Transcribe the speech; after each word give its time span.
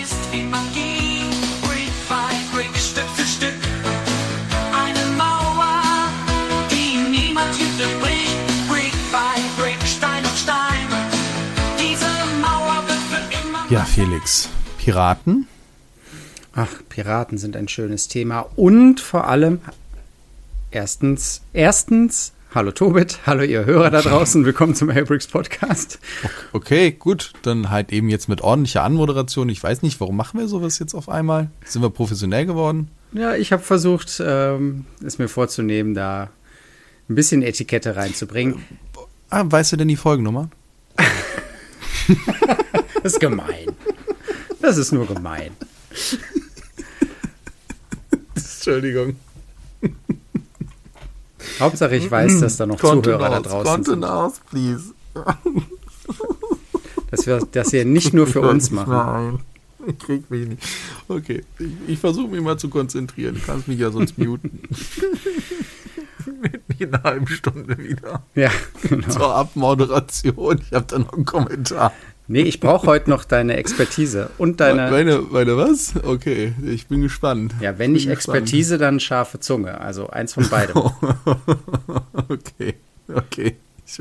ist 0.00 0.32
wie 0.32 0.42
Magie. 0.42 1.24
Brick 1.60 1.92
by 2.08 2.34
Brick, 2.52 2.74
Stück 2.76 3.08
für 3.14 3.26
Stück. 3.26 3.54
Eine 4.72 5.04
Mauer, 5.16 5.82
die 6.70 6.96
niemand 7.10 7.54
Hüte 7.54 7.88
bricht. 8.00 8.36
Brick 8.68 8.92
by 9.10 9.40
Brick, 9.60 9.80
Stein 9.86 10.24
auf 10.24 10.36
Stein. 10.36 10.86
Diese 11.78 12.06
Mauer 12.40 12.82
wird 12.86 12.98
für 13.10 13.46
immer. 13.46 13.66
Ja, 13.70 13.84
Felix. 13.84 14.48
Piraten? 14.78 15.46
Ach, 16.54 16.82
Piraten 16.88 17.38
sind 17.38 17.56
ein 17.56 17.68
schönes 17.68 18.08
Thema. 18.08 18.46
Und 18.56 19.00
vor 19.00 19.26
allem, 19.26 19.60
erstens, 20.70 21.42
erstens, 21.52 22.32
hallo 22.54 22.70
Tobit, 22.70 23.20
hallo 23.26 23.42
ihr 23.42 23.64
Hörer 23.64 23.90
da 23.90 24.02
draußen, 24.02 24.44
willkommen 24.44 24.74
zum 24.74 24.90
Hellbricks 24.90 25.26
Podcast. 25.26 25.98
Okay, 26.52 26.92
gut. 26.92 27.32
Dann 27.42 27.70
halt 27.70 27.92
eben 27.92 28.08
jetzt 28.08 28.28
mit 28.28 28.40
ordentlicher 28.42 28.82
Anmoderation. 28.82 29.48
Ich 29.48 29.62
weiß 29.62 29.82
nicht, 29.82 30.00
warum 30.00 30.16
machen 30.16 30.38
wir 30.38 30.48
sowas 30.48 30.78
jetzt 30.78 30.94
auf 30.94 31.08
einmal? 31.08 31.50
Sind 31.64 31.82
wir 31.82 31.90
professionell 31.90 32.46
geworden? 32.46 32.90
Ja, 33.12 33.34
ich 33.34 33.52
habe 33.52 33.62
versucht, 33.62 34.22
ähm, 34.24 34.84
es 35.04 35.18
mir 35.18 35.28
vorzunehmen, 35.28 35.94
da 35.94 36.30
ein 37.08 37.14
bisschen 37.14 37.42
Etikette 37.42 37.96
reinzubringen. 37.96 38.62
Ah, 39.30 39.44
weißt 39.46 39.72
du 39.72 39.76
denn 39.76 39.88
die 39.88 39.96
Folgennummer? 39.96 40.50
Das 43.02 43.14
ist 43.14 43.20
gemein. 43.20 43.66
Das 44.60 44.76
ist 44.76 44.92
nur 44.92 45.08
gemein. 45.08 45.50
Entschuldigung. 48.36 49.16
Hauptsache, 51.60 51.96
ich 51.96 52.10
weiß, 52.10 52.40
dass 52.40 52.56
da 52.56 52.66
noch 52.66 52.76
Zuhörer 52.76 53.30
da 53.30 53.40
draußen 53.40 53.84
sind. 53.84 54.00
Contenance, 54.00 54.40
please. 54.50 54.94
Dass 57.10 57.26
wir 57.26 57.46
das 57.52 57.70
hier 57.70 57.84
nicht 57.84 58.14
nur 58.14 58.26
für 58.26 58.40
uns 58.40 58.70
machen. 58.70 58.90
Nein. 58.92 59.38
Ich 59.86 59.98
krieg 59.98 60.30
mich 60.30 60.48
nicht. 60.48 60.62
Okay, 61.08 61.44
ich, 61.58 61.70
ich 61.88 61.98
versuche 61.98 62.28
mich 62.28 62.40
mal 62.40 62.56
zu 62.56 62.68
konzentrieren. 62.68 63.34
Du 63.34 63.40
kannst 63.44 63.68
mich 63.68 63.78
ja 63.78 63.90
sonst 63.90 64.16
muten. 64.16 64.60
Mit 66.40 66.68
mir 66.68 66.86
in 66.86 66.94
einer 66.94 67.02
halben 67.02 67.26
Stunde 67.26 67.76
wieder. 67.78 68.22
Ja, 68.34 68.50
genau. 68.88 69.08
Zur 69.08 69.34
Abmoderation. 69.34 70.60
Ich 70.64 70.72
habe 70.72 70.86
da 70.86 70.98
noch 71.00 71.12
einen 71.12 71.24
Kommentar. 71.24 71.92
Nee, 72.28 72.42
ich 72.42 72.60
brauche 72.60 72.86
heute 72.86 73.10
noch 73.10 73.24
deine 73.24 73.56
Expertise 73.56 74.30
und 74.38 74.60
deine. 74.60 74.90
Meine, 74.90 75.18
meine 75.30 75.56
was? 75.56 75.94
Okay, 76.02 76.54
ich 76.64 76.86
bin 76.86 77.02
gespannt. 77.02 77.54
Ja, 77.60 77.78
wenn 77.78 77.92
nicht 77.92 78.06
Bin 78.06 78.14
gespannt. 78.14 78.38
Expertise, 78.38 78.78
dann 78.78 79.00
scharfe 79.00 79.40
Zunge. 79.40 79.80
Also 79.80 80.08
eins 80.08 80.34
von 80.34 80.48
beidem. 80.48 80.76
okay, 82.28 82.74
okay. 83.12 83.56
Ich, 83.84 83.98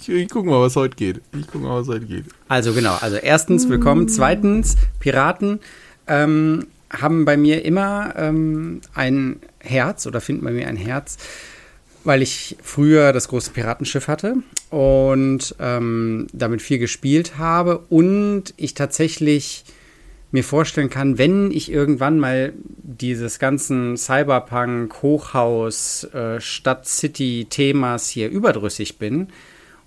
ich, 0.00 0.08
ich 0.08 0.28
guck 0.28 0.44
mal, 0.44 0.60
was 0.60 0.76
heute 0.76 0.96
geht. 0.96 1.20
Ich 1.38 1.46
guck 1.46 1.62
mal, 1.62 1.80
was 1.80 1.88
heute 1.88 2.04
geht. 2.04 2.24
Also 2.48 2.72
genau, 2.72 2.96
also 3.00 3.16
erstens 3.16 3.68
willkommen. 3.68 4.08
Zweitens, 4.08 4.76
Piraten 4.98 5.60
ähm, 6.08 6.66
haben 6.90 7.24
bei 7.24 7.36
mir 7.36 7.64
immer 7.64 8.14
ähm, 8.16 8.80
ein 8.94 9.36
Herz 9.60 10.06
oder 10.06 10.20
finden 10.20 10.44
bei 10.44 10.50
mir 10.50 10.66
ein 10.66 10.76
Herz, 10.76 11.16
weil 12.04 12.22
ich 12.22 12.56
früher 12.62 13.12
das 13.12 13.28
große 13.28 13.52
Piratenschiff 13.52 14.08
hatte 14.08 14.36
und 14.70 15.54
ähm, 15.60 16.26
damit 16.32 16.62
viel 16.62 16.78
gespielt 16.78 17.38
habe 17.38 17.78
und 17.88 18.54
ich 18.56 18.74
tatsächlich 18.74 19.64
mir 20.32 20.42
vorstellen 20.42 20.90
kann, 20.90 21.18
wenn 21.18 21.50
ich 21.50 21.70
irgendwann 21.70 22.18
mal 22.18 22.54
dieses 22.82 23.38
ganzen 23.38 23.96
Cyberpunk, 23.96 25.02
Hochhaus, 25.02 26.04
äh, 26.04 26.40
Stadt-City-Themas 26.40 28.08
hier 28.08 28.30
überdrüssig 28.30 28.98
bin 28.98 29.28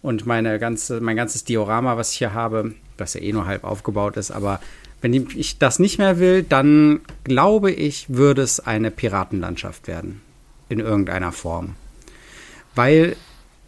und 0.04 0.28
meine 0.28 0.60
ganze, 0.60 1.02
mein 1.02 1.16
ganzes 1.16 1.44
Diorama, 1.44 1.98
was 1.98 2.12
ich 2.12 2.20
hier 2.20 2.34
habe, 2.34 2.76
das 2.96 3.16
ja 3.16 3.22
eh 3.22 3.34
nur 3.34 3.48
halb 3.48 3.64
aufgebaut 3.64 4.18
ist, 4.18 4.32
aber 4.32 4.60
wenn 5.02 5.14
ich 5.14 5.58
das 5.60 5.80
nicht 5.80 5.98
mehr 5.98 6.20
will, 6.20 6.44
dann 6.44 7.02
glaube 7.24 7.72
ich, 7.72 8.06
würde 8.10 8.42
es 8.42 8.60
eine 8.60 8.92
Piratenlandschaft 8.92 9.88
werden. 9.88 10.22
In 10.70 10.80
irgendeiner 10.80 11.32
Form. 11.32 11.76
Weil 12.76 13.16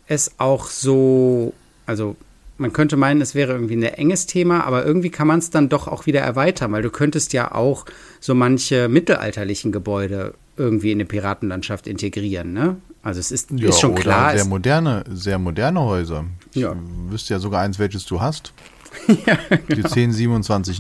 es 0.08 0.32
auch 0.38 0.68
so, 0.68 1.54
also 1.86 2.16
man 2.58 2.74
könnte 2.74 2.98
meinen, 2.98 3.22
es 3.22 3.36
wäre 3.36 3.54
irgendwie 3.54 3.76
ein 3.76 3.84
enges 3.84 4.26
Thema, 4.26 4.64
aber 4.66 4.86
irgendwie 4.86 5.10
kann 5.10 5.28
man 5.28 5.40
es 5.40 5.50
dann 5.50 5.70
doch 5.70 5.88
auch 5.88 6.06
wieder 6.06 6.22
erweitern, 6.22 6.72
weil 6.72 6.82
du 6.82 6.90
könntest 6.90 7.34
ja 7.34 7.52
auch 7.54 7.86
so 8.20 8.34
manche 8.34 8.88
mittelalterlichen 8.88 9.72
Gebäude 9.72 10.34
irgendwie 10.56 10.92
in 10.92 10.98
eine 10.98 11.06
Piratenlandschaft 11.06 11.86
integrieren, 11.88 12.54
ne? 12.54 12.78
Also 13.04 13.20
es 13.20 13.32
ist, 13.32 13.52
ist 13.52 13.80
schon 13.80 13.92
oder 13.92 14.02
klar. 14.02 14.32
Sehr 14.34 14.46
moderne, 14.46 15.04
sehr 15.10 15.38
moderne 15.40 15.82
Häuser. 15.82 16.26
Ich 16.52 16.62
Ja. 16.62 16.76
wüsste 17.10 17.36
ja 17.36 17.40
sogar 17.40 17.62
eins, 17.62 17.78
welches 17.80 18.06
du 18.06 18.20
hast. 18.20 18.54
ja, 19.08 19.38
Die 19.70 19.84
10720. 19.84 20.80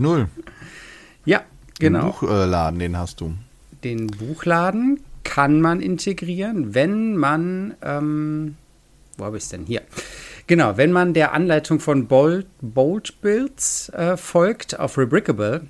ja, 1.25 1.39
Den 1.39 1.93
genau. 1.93 2.07
Buchladen, 2.11 2.79
den 2.79 2.97
hast 2.97 3.21
du. 3.21 3.33
Den 3.83 4.07
Buchladen 4.07 4.99
kann 5.27 5.59
man 5.59 5.81
integrieren, 5.81 6.73
wenn 6.73 7.17
man, 7.17 7.75
ähm, 7.81 8.55
wo 9.17 9.25
habe 9.25 9.35
ich 9.35 9.43
es 9.43 9.49
denn 9.49 9.65
hier? 9.65 9.81
Genau, 10.47 10.77
wenn 10.77 10.93
man 10.93 11.13
der 11.13 11.33
Anleitung 11.33 11.81
von 11.81 12.07
Bold, 12.07 12.47
Bold 12.61 13.19
Builds 13.19 13.89
äh, 13.89 14.15
folgt 14.15 14.79
auf 14.79 14.97
Rebrickable, 14.97 15.67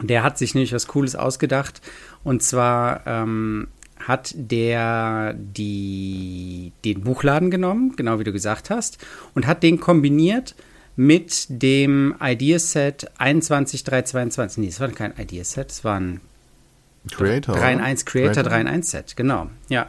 der 0.00 0.22
hat 0.22 0.38
sich 0.38 0.54
nämlich 0.54 0.72
was 0.72 0.86
Cooles 0.86 1.16
ausgedacht. 1.16 1.80
Und 2.22 2.44
zwar 2.44 3.04
ähm, 3.06 3.66
hat 3.98 4.32
der 4.36 5.34
die, 5.36 6.72
den 6.84 7.00
Buchladen 7.00 7.50
genommen, 7.50 7.94
genau 7.96 8.20
wie 8.20 8.24
du 8.24 8.32
gesagt 8.32 8.70
hast, 8.70 9.04
und 9.34 9.48
hat 9.48 9.64
den 9.64 9.80
kombiniert 9.80 10.54
mit 10.94 11.46
dem 11.48 12.14
Ideaset 12.22 13.10
21322. 13.18 14.58
Nee, 14.58 14.68
es 14.68 14.78
war 14.78 14.88
kein 14.90 15.12
Ideaset, 15.18 15.72
es 15.72 15.82
war 15.82 15.98
ein 15.98 16.20
Creator. 17.10 17.54
3 17.54 17.72
in 17.72 17.80
1 17.80 18.04
Creator 18.04 18.42
3 18.42 18.60
in 18.60 18.68
1 18.68 18.90
Set, 18.90 19.16
genau. 19.16 19.48
Ja. 19.68 19.88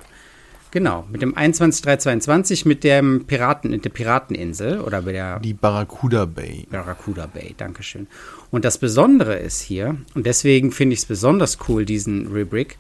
Genau, 0.72 1.06
mit 1.10 1.22
dem 1.22 1.36
21322 1.36 2.66
mit 2.66 2.84
dem 2.84 3.26
Piraten, 3.26 3.72
mit 3.72 3.86
der 3.86 3.90
Pirateninsel 3.90 4.82
oder 4.82 5.02
bei 5.02 5.14
der 5.14 5.40
Die 5.40 5.54
Barracuda 5.54 6.26
Bay. 6.26 6.68
Barracuda 6.70 7.26
Bay, 7.26 7.56
Dankeschön. 7.58 8.08
Und 8.52 8.66
das 8.66 8.78
Besondere 8.78 9.38
ist 9.38 9.62
hier, 9.62 9.96
und 10.14 10.26
deswegen 10.26 10.72
finde 10.72 10.94
ich 10.94 11.00
es 11.00 11.06
besonders 11.06 11.58
cool, 11.68 11.86
diesen 11.86 12.28
Rebrick, 12.28 12.78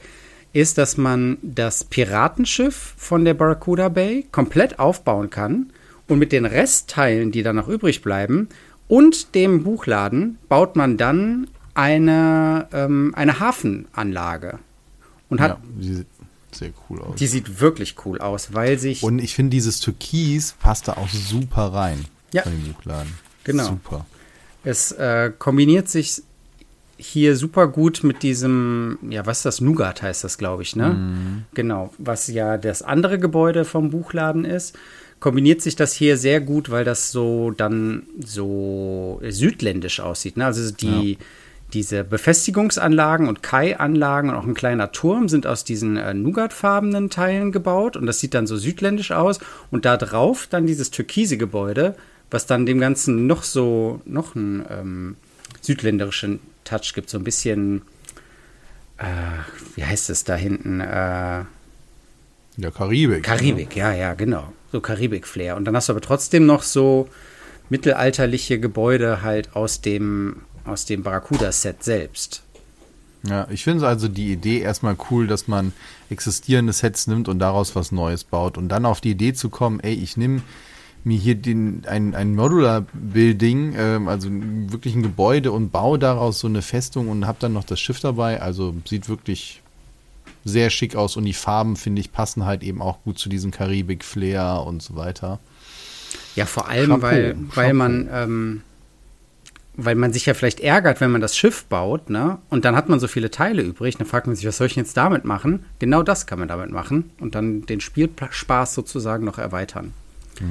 ist, 0.52 0.78
dass 0.78 0.98
man 0.98 1.38
das 1.42 1.86
Piratenschiff 1.86 2.94
von 2.98 3.24
der 3.24 3.34
Barracuda 3.36 3.90
Bay 3.90 4.28
komplett 4.32 4.80
aufbauen 4.80 5.30
kann 5.30 5.72
und 6.08 6.20
mit 6.20 6.32
den 6.32 6.46
Restteilen, 6.46 7.32
die 7.32 7.44
dann 7.44 7.56
noch 7.56 7.68
übrig 7.70 8.02
bleiben, 8.02 8.50
und 8.88 9.36
dem 9.36 9.64
Buchladen 9.64 10.38
baut 10.50 10.76
man 10.76 10.98
dann 10.98 11.48
eine, 11.78 12.68
ähm, 12.74 13.14
eine 13.16 13.40
Hafenanlage. 13.40 14.60
Und 15.30 15.40
hat, 15.40 15.52
Ja, 15.52 15.58
die 15.80 15.94
sieht 15.94 16.08
sehr 16.52 16.70
cool 16.90 17.02
aus. 17.02 17.16
die 17.16 17.28
sieht 17.28 17.60
wirklich 17.60 17.96
cool 18.06 18.20
aus, 18.20 18.54
weil 18.54 18.80
sich 18.80 19.04
Und 19.04 19.20
ich 19.20 19.36
finde, 19.36 19.52
dieses 19.52 19.80
Türkis 19.80 20.54
passt 20.60 20.88
da 20.88 20.94
auch 20.94 21.10
super 21.10 21.74
rein. 21.74 22.06
Ja. 22.34 22.42
Von 22.44 22.54
dem 22.54 22.74
Buchladen. 22.74 23.14
Genau. 23.44 23.66
Super. 23.66 24.06
Es 24.64 24.92
äh, 24.94 25.32
kombiniert 25.38 25.88
sich 25.88 26.24
hier 26.98 27.36
super 27.36 27.68
gut 27.68 28.04
mit 28.04 28.24
diesem, 28.24 28.98
ja, 29.08 29.26
was 29.26 29.38
ist 29.40 29.46
das? 29.46 29.62
Nougat 29.62 30.02
heißt 30.02 30.24
das, 30.24 30.38
glaube 30.40 30.64
ich, 30.64 30.76
ne? 30.76 31.44
Genau, 31.54 31.94
was 32.00 32.28
ja 32.28 32.58
das 32.58 32.82
andere 32.82 33.20
Gebäude 33.20 33.66
vom 33.66 33.92
Buchladen 33.92 34.46
ist. 34.46 34.76
Kombiniert 35.20 35.62
sich 35.62 35.76
das 35.76 35.94
hier 35.94 36.18
sehr 36.18 36.42
gut, 36.42 36.72
weil 36.72 36.84
das 36.86 37.12
so 37.12 37.52
dann 37.52 38.04
so 38.20 39.22
südländisch 39.30 40.00
aussieht. 40.00 40.38
Ne? 40.38 40.46
Also 40.46 40.72
die, 40.72 41.18
diese 41.74 42.04
Befestigungsanlagen 42.04 43.28
und 43.28 43.44
Kai-Anlagen 43.44 44.30
und 44.30 44.36
auch 44.36 44.46
ein 44.46 44.54
kleiner 44.54 44.92
Turm 44.92 45.28
sind 45.28 45.46
aus 45.46 45.64
diesen 45.64 45.98
äh, 45.98 46.14
Nougat-farbenen 46.14 47.10
Teilen 47.10 47.52
gebaut 47.52 47.98
und 47.98 48.06
das 48.06 48.20
sieht 48.20 48.34
dann 48.34 48.48
so 48.48 48.56
südländisch 48.58 49.12
aus. 49.12 49.40
Und 49.70 49.86
da 49.86 49.98
drauf 49.98 50.48
dann 50.50 50.66
dieses 50.66 50.92
türkise 50.92 51.38
Gebäude, 51.38 51.96
was 52.32 52.46
dann 52.46 52.66
dem 52.66 52.80
Ganzen 52.80 53.28
noch 53.28 53.44
so, 53.44 54.02
noch 54.06 54.36
einen 54.36 54.66
ähm, 54.70 55.16
südländerischen 55.62 56.40
Touch 56.64 56.94
gibt, 56.94 57.10
so 57.10 57.18
ein 57.18 57.24
bisschen, 57.24 57.82
äh, 58.98 59.06
wie 59.76 59.84
heißt 59.84 60.10
es 60.10 60.24
da 60.24 60.36
hinten? 60.36 60.80
Äh, 60.80 61.44
Ja, 62.60 62.72
Karibik. 62.74 63.24
Karibik, 63.24 63.76
ja, 63.76 63.94
ja, 63.94 64.14
genau. 64.14 64.52
So 64.72 64.82
Karibik-Flair. 64.82 65.56
Und 65.56 65.66
dann 65.66 65.76
hast 65.76 65.90
du 65.90 65.94
aber 65.94 66.02
trotzdem 66.02 66.46
noch 66.46 66.64
so 66.64 67.08
mittelalterliche 67.70 68.60
Gebäude 68.60 69.22
halt 69.22 69.56
aus 69.56 69.82
dem, 69.82 70.42
aus 70.68 70.86
dem 70.86 71.04
Barracuda-Set 71.04 71.84
selbst. 71.84 72.44
Ja, 73.24 73.48
ich 73.50 73.64
finde 73.64 73.88
also 73.88 74.08
die 74.08 74.32
Idee 74.32 74.60
erstmal 74.60 74.96
cool, 75.10 75.28
dass 75.28 75.48
man 75.48 75.74
existierende 76.10 76.74
Sets 76.74 77.08
nimmt 77.08 77.28
und 77.28 77.40
daraus 77.40 77.76
was 77.76 77.92
Neues 77.92 78.24
baut. 78.24 78.58
Und 78.58 78.70
dann 78.70 78.86
auf 78.86 79.02
die 79.02 79.12
Idee 79.12 79.34
zu 79.34 79.50
kommen, 79.50 79.80
ey, 79.80 79.94
ich 79.94 80.18
nehme 80.18 80.42
mir 81.04 81.18
hier 81.18 81.36
den, 81.36 81.84
ein, 81.88 82.16
ein 82.16 82.36
Modular-Building, 82.36 83.76
ähm, 83.78 84.08
also 84.08 84.30
wirklich 84.32 84.96
ein 84.96 85.04
Gebäude 85.04 85.52
und 85.52 85.72
baue 85.72 86.00
daraus 86.00 86.40
so 86.40 86.48
eine 86.48 86.62
Festung 86.62 87.10
und 87.10 87.26
habe 87.26 87.38
dann 87.40 87.54
noch 87.54 87.64
das 87.64 87.80
Schiff 87.80 88.00
dabei. 88.00 88.42
Also 88.42 88.76
sieht 88.86 89.10
wirklich 89.10 89.62
sehr 90.46 90.70
schick 90.70 90.96
aus 90.96 91.18
und 91.18 91.26
die 91.26 91.34
Farben, 91.34 91.76
finde 91.76 92.02
ich, 92.02 92.12
passen 92.12 92.46
halt 92.46 92.64
eben 92.64 92.82
auch 92.82 93.04
gut 93.04 93.20
zu 93.20 93.30
diesem 93.30 93.52
Karibik-Flair 93.52 94.64
und 94.66 94.82
so 94.82 94.96
weiter. 94.96 95.40
Ja, 96.36 96.46
vor 96.46 96.70
allem, 96.70 96.90
Chapeau, 96.92 97.02
weil, 97.02 97.36
weil 97.56 97.66
Chapeau. 97.68 97.74
man, 97.74 98.10
ähm, 98.12 98.62
weil 99.78 99.96
man 99.96 100.12
sich 100.12 100.26
ja 100.26 100.34
vielleicht 100.34 100.60
ärgert, 100.60 101.00
wenn 101.00 101.12
man 101.12 101.22
das 101.22 101.38
Schiff 101.38 101.66
baut, 101.66 102.10
ne? 102.10 102.40
Und 102.50 102.66
dann 102.66 102.76
hat 102.76 102.90
man 102.90 103.00
so 103.00 103.08
viele 103.08 103.30
Teile 103.32 103.62
übrig, 103.62 103.96
dann 103.96 104.08
fragt 104.08 104.26
man 104.28 104.36
sich, 104.36 104.46
was 104.46 104.58
soll 104.58 104.68
ich 104.68 104.74
denn 104.74 104.84
jetzt 104.84 104.98
damit 104.98 105.24
machen? 105.24 105.66
Genau 105.80 106.04
das 106.04 106.26
kann 106.26 106.40
man 106.40 106.48
damit 106.48 106.72
machen 106.72 107.12
und 107.20 107.36
dann 107.36 107.62
den 107.62 107.80
Spielspaß 107.80 108.74
sozusagen 108.74 109.24
noch 109.24 109.38
erweitern. 109.38 109.94
Ist 110.36 110.42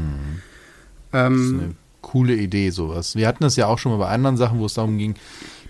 Ähm, 1.13 1.77
coole 2.07 2.37
Idee, 2.37 2.71
sowas. 2.71 3.17
Wir 3.17 3.27
hatten 3.27 3.43
das 3.43 3.57
ja 3.57 3.67
auch 3.67 3.79
schon 3.79 3.91
mal 3.91 3.99
bei 3.99 4.09
anderen 4.09 4.37
Sachen, 4.37 4.61
wo 4.61 4.67
es 4.67 4.75
darum 4.75 4.97
ging, 4.97 5.17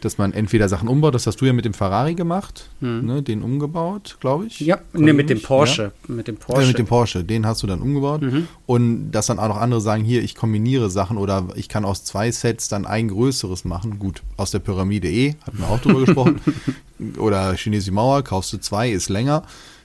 dass 0.03 0.19
man 0.19 0.35
entweder 0.35 0.69
Sachen 0.69 0.87
umbaut, 0.88 1.15
das 1.15 1.27
hast 1.27 1.41
du 1.41 1.47
ja 1.47 1.55
mit 1.55 1.65
dem 1.65 1.73
Ferrari 1.73 2.15
gemacht, 2.15 2.69
ne, 2.81 3.23
den 3.23 3.43
umgebaut, 3.43 4.19
glaube 4.21 4.44
ich. 4.47 4.61
ja, 4.61 4.79
ne, 4.93 5.15
mit 5.15 5.31
dem? 5.31 5.41
Porsche. 5.41 5.93
Mit 6.06 6.29
dem 6.29 6.35
Ja? 6.37 6.41
Porsche. 6.44 6.62
Äh, 6.62 6.67
mit 6.69 6.79
dem 6.79 6.87
Porsche, 6.87 7.25
den 7.25 7.47
hast 7.47 7.62
du 7.62 7.67
dann 7.67 7.81
umgebaut. 7.81 8.21
Mhm. 8.21 8.47
Und 8.67 9.11
dass 9.12 9.27
dann 9.27 9.38
auch 9.38 9.49
noch 9.49 9.56
andere 9.56 9.81
sagen, 9.81 10.05
hier, 10.05 10.23
ich 10.23 10.35
kombiniere 10.35 10.91
Sachen 10.91 11.17
oder 11.17 11.49
ich 11.55 11.71
kann 11.71 11.87
aus 11.87 12.05
zwei 12.05 12.31
Sets 12.31 12.69
dann 12.69 12.85
ein 12.85 13.09
größeres 13.09 13.65
machen. 13.65 13.99
Gut, 13.99 14.23
aus 14.37 14.50
der 14.50 14.59
Pyramide 14.59 15.09
eh, 15.09 15.37
hatten 15.47 15.59
wir 15.59 15.69
auch 15.71 15.81
drüber 15.81 16.00
gesprochen. 16.05 16.41
Oder 17.19 17.55
chinesische 17.55 17.93
Mauer, 17.93 18.23
kaufst 18.23 18.53
du 18.53 18.59
zwei, 18.59 18.91
ist 18.91 19.09
länger. 19.09 19.43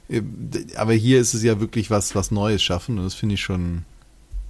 Äh, 0.10 0.22
Aber 0.76 0.94
hier 0.94 1.20
ist 1.22 1.34
es 1.34 1.44
ja 1.44 1.60
wirklich 1.62 1.90
was, 1.90 2.14
was 2.16 2.32
Neues 2.32 2.62
schaffen 2.62 2.98
und 3.00 3.06
das 3.06 3.14
finde 3.14 3.36
ich 3.36 3.42
schon, 3.42 3.84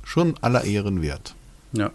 schon 0.04 0.34
aller 0.42 0.64
Ehren 0.64 1.02
wert. 1.04 1.36
Ja. 1.74 1.92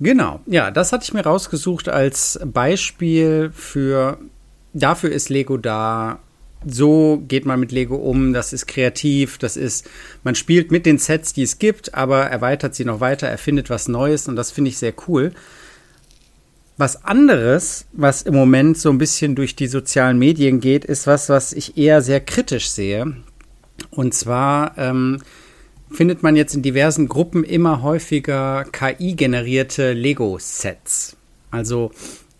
Genau, 0.00 0.40
ja, 0.46 0.70
das 0.70 0.92
hatte 0.92 1.04
ich 1.04 1.14
mir 1.14 1.22
rausgesucht 1.22 1.88
als 1.88 2.40
Beispiel 2.44 3.52
für, 3.54 4.18
dafür 4.72 5.12
ist 5.12 5.28
Lego 5.28 5.56
da, 5.56 6.18
so 6.66 7.22
geht 7.28 7.46
man 7.46 7.60
mit 7.60 7.72
Lego 7.72 7.96
um, 7.96 8.32
das 8.32 8.52
ist 8.52 8.66
kreativ, 8.66 9.38
das 9.38 9.56
ist, 9.56 9.88
man 10.24 10.34
spielt 10.34 10.72
mit 10.72 10.86
den 10.86 10.98
Sets, 10.98 11.32
die 11.32 11.42
es 11.42 11.58
gibt, 11.58 11.94
aber 11.94 12.24
erweitert 12.24 12.74
sie 12.74 12.84
noch 12.84 13.00
weiter, 13.00 13.28
erfindet 13.28 13.70
was 13.70 13.86
Neues 13.86 14.26
und 14.26 14.36
das 14.36 14.50
finde 14.50 14.70
ich 14.70 14.78
sehr 14.78 14.94
cool. 15.06 15.32
Was 16.76 17.04
anderes, 17.04 17.86
was 17.92 18.22
im 18.22 18.34
Moment 18.34 18.78
so 18.78 18.90
ein 18.90 18.98
bisschen 18.98 19.36
durch 19.36 19.54
die 19.54 19.68
sozialen 19.68 20.18
Medien 20.18 20.58
geht, 20.58 20.84
ist 20.84 21.06
was, 21.06 21.28
was 21.28 21.52
ich 21.52 21.76
eher 21.76 22.02
sehr 22.02 22.20
kritisch 22.20 22.68
sehe. 22.68 23.16
Und 23.90 24.12
zwar 24.12 24.76
ähm, 24.76 25.20
findet 25.94 26.22
man 26.22 26.36
jetzt 26.36 26.54
in 26.54 26.62
diversen 26.62 27.08
Gruppen 27.08 27.44
immer 27.44 27.82
häufiger 27.82 28.64
KI-generierte 28.70 29.92
Lego-Sets. 29.92 31.16
Also 31.50 31.92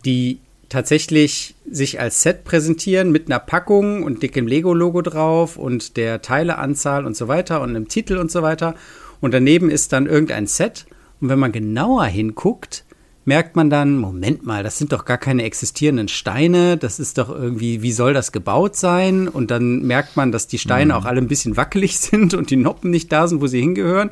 die 0.04 0.38
tatsächlich 0.68 1.54
sich 1.70 2.00
als 2.00 2.22
Set 2.22 2.44
präsentieren 2.44 3.12
mit 3.12 3.26
einer 3.26 3.38
Packung 3.38 4.02
und 4.02 4.22
dickem 4.22 4.46
Lego-Logo 4.46 5.02
drauf 5.02 5.56
und 5.56 5.96
der 5.96 6.20
Teileanzahl 6.20 7.06
und 7.06 7.16
so 7.16 7.28
weiter 7.28 7.60
und 7.60 7.70
einem 7.70 7.88
Titel 7.88 8.16
und 8.16 8.30
so 8.30 8.42
weiter. 8.42 8.74
Und 9.20 9.32
daneben 9.32 9.70
ist 9.70 9.92
dann 9.92 10.06
irgendein 10.06 10.46
Set. 10.46 10.86
Und 11.20 11.28
wenn 11.28 11.38
man 11.38 11.52
genauer 11.52 12.06
hinguckt, 12.06 12.83
merkt 13.24 13.56
man 13.56 13.70
dann, 13.70 13.98
Moment 13.98 14.44
mal, 14.44 14.62
das 14.62 14.78
sind 14.78 14.92
doch 14.92 15.04
gar 15.04 15.18
keine 15.18 15.44
existierenden 15.44 16.08
Steine, 16.08 16.76
das 16.76 17.00
ist 17.00 17.18
doch 17.18 17.30
irgendwie, 17.30 17.82
wie 17.82 17.92
soll 17.92 18.12
das 18.12 18.32
gebaut 18.32 18.76
sein? 18.76 19.28
Und 19.28 19.50
dann 19.50 19.82
merkt 19.82 20.16
man, 20.16 20.32
dass 20.32 20.46
die 20.46 20.58
Steine 20.58 20.96
auch 20.96 21.04
alle 21.04 21.20
ein 21.20 21.28
bisschen 21.28 21.56
wackelig 21.56 21.98
sind 21.98 22.34
und 22.34 22.50
die 22.50 22.56
Noppen 22.56 22.90
nicht 22.90 23.10
da 23.12 23.26
sind, 23.26 23.40
wo 23.40 23.46
sie 23.46 23.60
hingehören. 23.60 24.10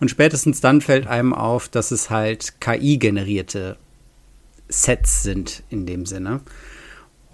Und 0.00 0.10
spätestens 0.10 0.60
dann 0.60 0.80
fällt 0.80 1.06
einem 1.06 1.34
auf, 1.34 1.68
dass 1.68 1.90
es 1.90 2.08
halt 2.08 2.60
KI-generierte 2.60 3.76
Sets 4.68 5.22
sind 5.22 5.62
in 5.70 5.86
dem 5.86 6.06
Sinne. 6.06 6.40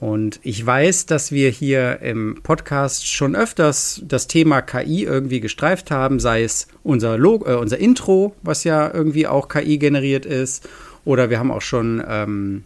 Und 0.00 0.40
ich 0.42 0.64
weiß, 0.64 1.06
dass 1.06 1.30
wir 1.30 1.50
hier 1.50 2.00
im 2.00 2.40
Podcast 2.42 3.06
schon 3.06 3.36
öfters 3.36 4.02
das 4.04 4.26
Thema 4.26 4.60
KI 4.60 5.04
irgendwie 5.04 5.40
gestreift 5.40 5.90
haben, 5.90 6.20
sei 6.20 6.42
es 6.42 6.68
unser, 6.82 7.16
Log 7.16 7.48
äh, 7.48 7.54
unser 7.54 7.78
Intro, 7.78 8.34
was 8.42 8.64
ja 8.64 8.92
irgendwie 8.92 9.26
auch 9.26 9.48
KI 9.48 9.78
generiert 9.78 10.26
ist, 10.26 10.68
oder 11.04 11.30
wir 11.30 11.38
haben 11.38 11.50
auch 11.50 11.62
schon 11.62 12.02
ähm, 12.06 12.64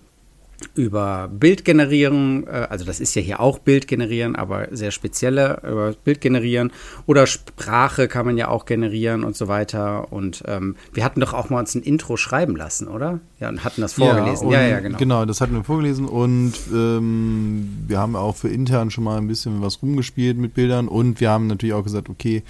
über 0.74 1.28
Bild 1.28 1.64
generieren, 1.64 2.44
äh, 2.46 2.66
also 2.68 2.84
das 2.84 2.98
ist 2.98 3.14
ja 3.14 3.22
hier 3.22 3.40
auch 3.40 3.58
Bild 3.58 3.86
generieren, 3.86 4.34
aber 4.34 4.68
sehr 4.72 4.90
spezielle 4.90 5.60
über 5.62 5.92
Bild 5.92 6.20
generieren 6.20 6.72
oder 7.06 7.26
Sprache 7.26 8.08
kann 8.08 8.26
man 8.26 8.36
ja 8.36 8.48
auch 8.48 8.64
generieren 8.64 9.22
und 9.22 9.36
so 9.36 9.46
weiter. 9.46 10.12
Und 10.12 10.42
ähm, 10.46 10.76
wir 10.92 11.04
hatten 11.04 11.20
doch 11.20 11.32
auch 11.32 11.50
mal 11.50 11.60
uns 11.60 11.74
ein 11.74 11.82
Intro 11.82 12.16
schreiben 12.16 12.56
lassen, 12.56 12.88
oder? 12.88 13.20
Ja, 13.38 13.48
und 13.48 13.62
hatten 13.62 13.80
das 13.80 13.94
vorgelesen. 13.94 14.48
und 14.48 14.52
Ja, 14.52 14.62
ja, 14.62 14.80
genau. 14.80 14.98
Genau, 14.98 15.24
das 15.24 15.40
hatten 15.40 15.54
wir 15.54 15.62
vorgelesen 15.62 16.06
und 16.06 16.54
ähm, 16.72 17.84
wir 17.86 17.98
haben 17.98 18.16
auch 18.16 18.34
für 18.34 18.48
intern 18.48 18.90
schon 18.90 19.04
mal 19.04 19.18
ein 19.18 19.28
bisschen 19.28 19.62
was 19.62 19.80
rumgespielt 19.80 20.38
mit 20.38 20.54
Bildern 20.54 20.88
und 20.88 21.20
wir 21.20 21.30
haben 21.30 21.46
natürlich 21.46 21.74
auch 21.74 21.84
gesagt, 21.84 22.08
okay, 22.08 22.42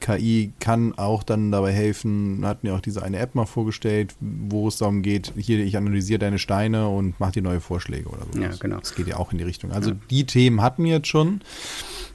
KI 0.00 0.52
kann 0.60 0.96
auch 0.96 1.22
dann 1.22 1.50
dabei 1.50 1.72
helfen. 1.72 2.40
Hatten 2.44 2.66
ja 2.66 2.76
auch 2.76 2.80
diese 2.80 3.02
eine 3.02 3.18
App 3.18 3.34
mal 3.34 3.46
vorgestellt, 3.46 4.14
wo 4.20 4.68
es 4.68 4.78
darum 4.78 5.02
geht, 5.02 5.32
hier, 5.36 5.58
ich 5.60 5.76
analysiere 5.76 6.18
deine 6.18 6.38
Steine 6.38 6.88
und 6.88 7.18
mache 7.20 7.32
dir 7.32 7.42
neue 7.42 7.60
Vorschläge 7.60 8.08
oder 8.08 8.26
so. 8.32 8.40
Ja, 8.40 8.50
genau. 8.58 8.78
Das 8.78 8.94
geht 8.94 9.08
ja 9.08 9.16
auch 9.16 9.32
in 9.32 9.38
die 9.38 9.44
Richtung. 9.44 9.72
Also 9.72 9.92
die 10.10 10.24
Themen 10.24 10.62
hatten 10.62 10.84
wir 10.84 10.92
jetzt 10.92 11.08
schon 11.08 11.40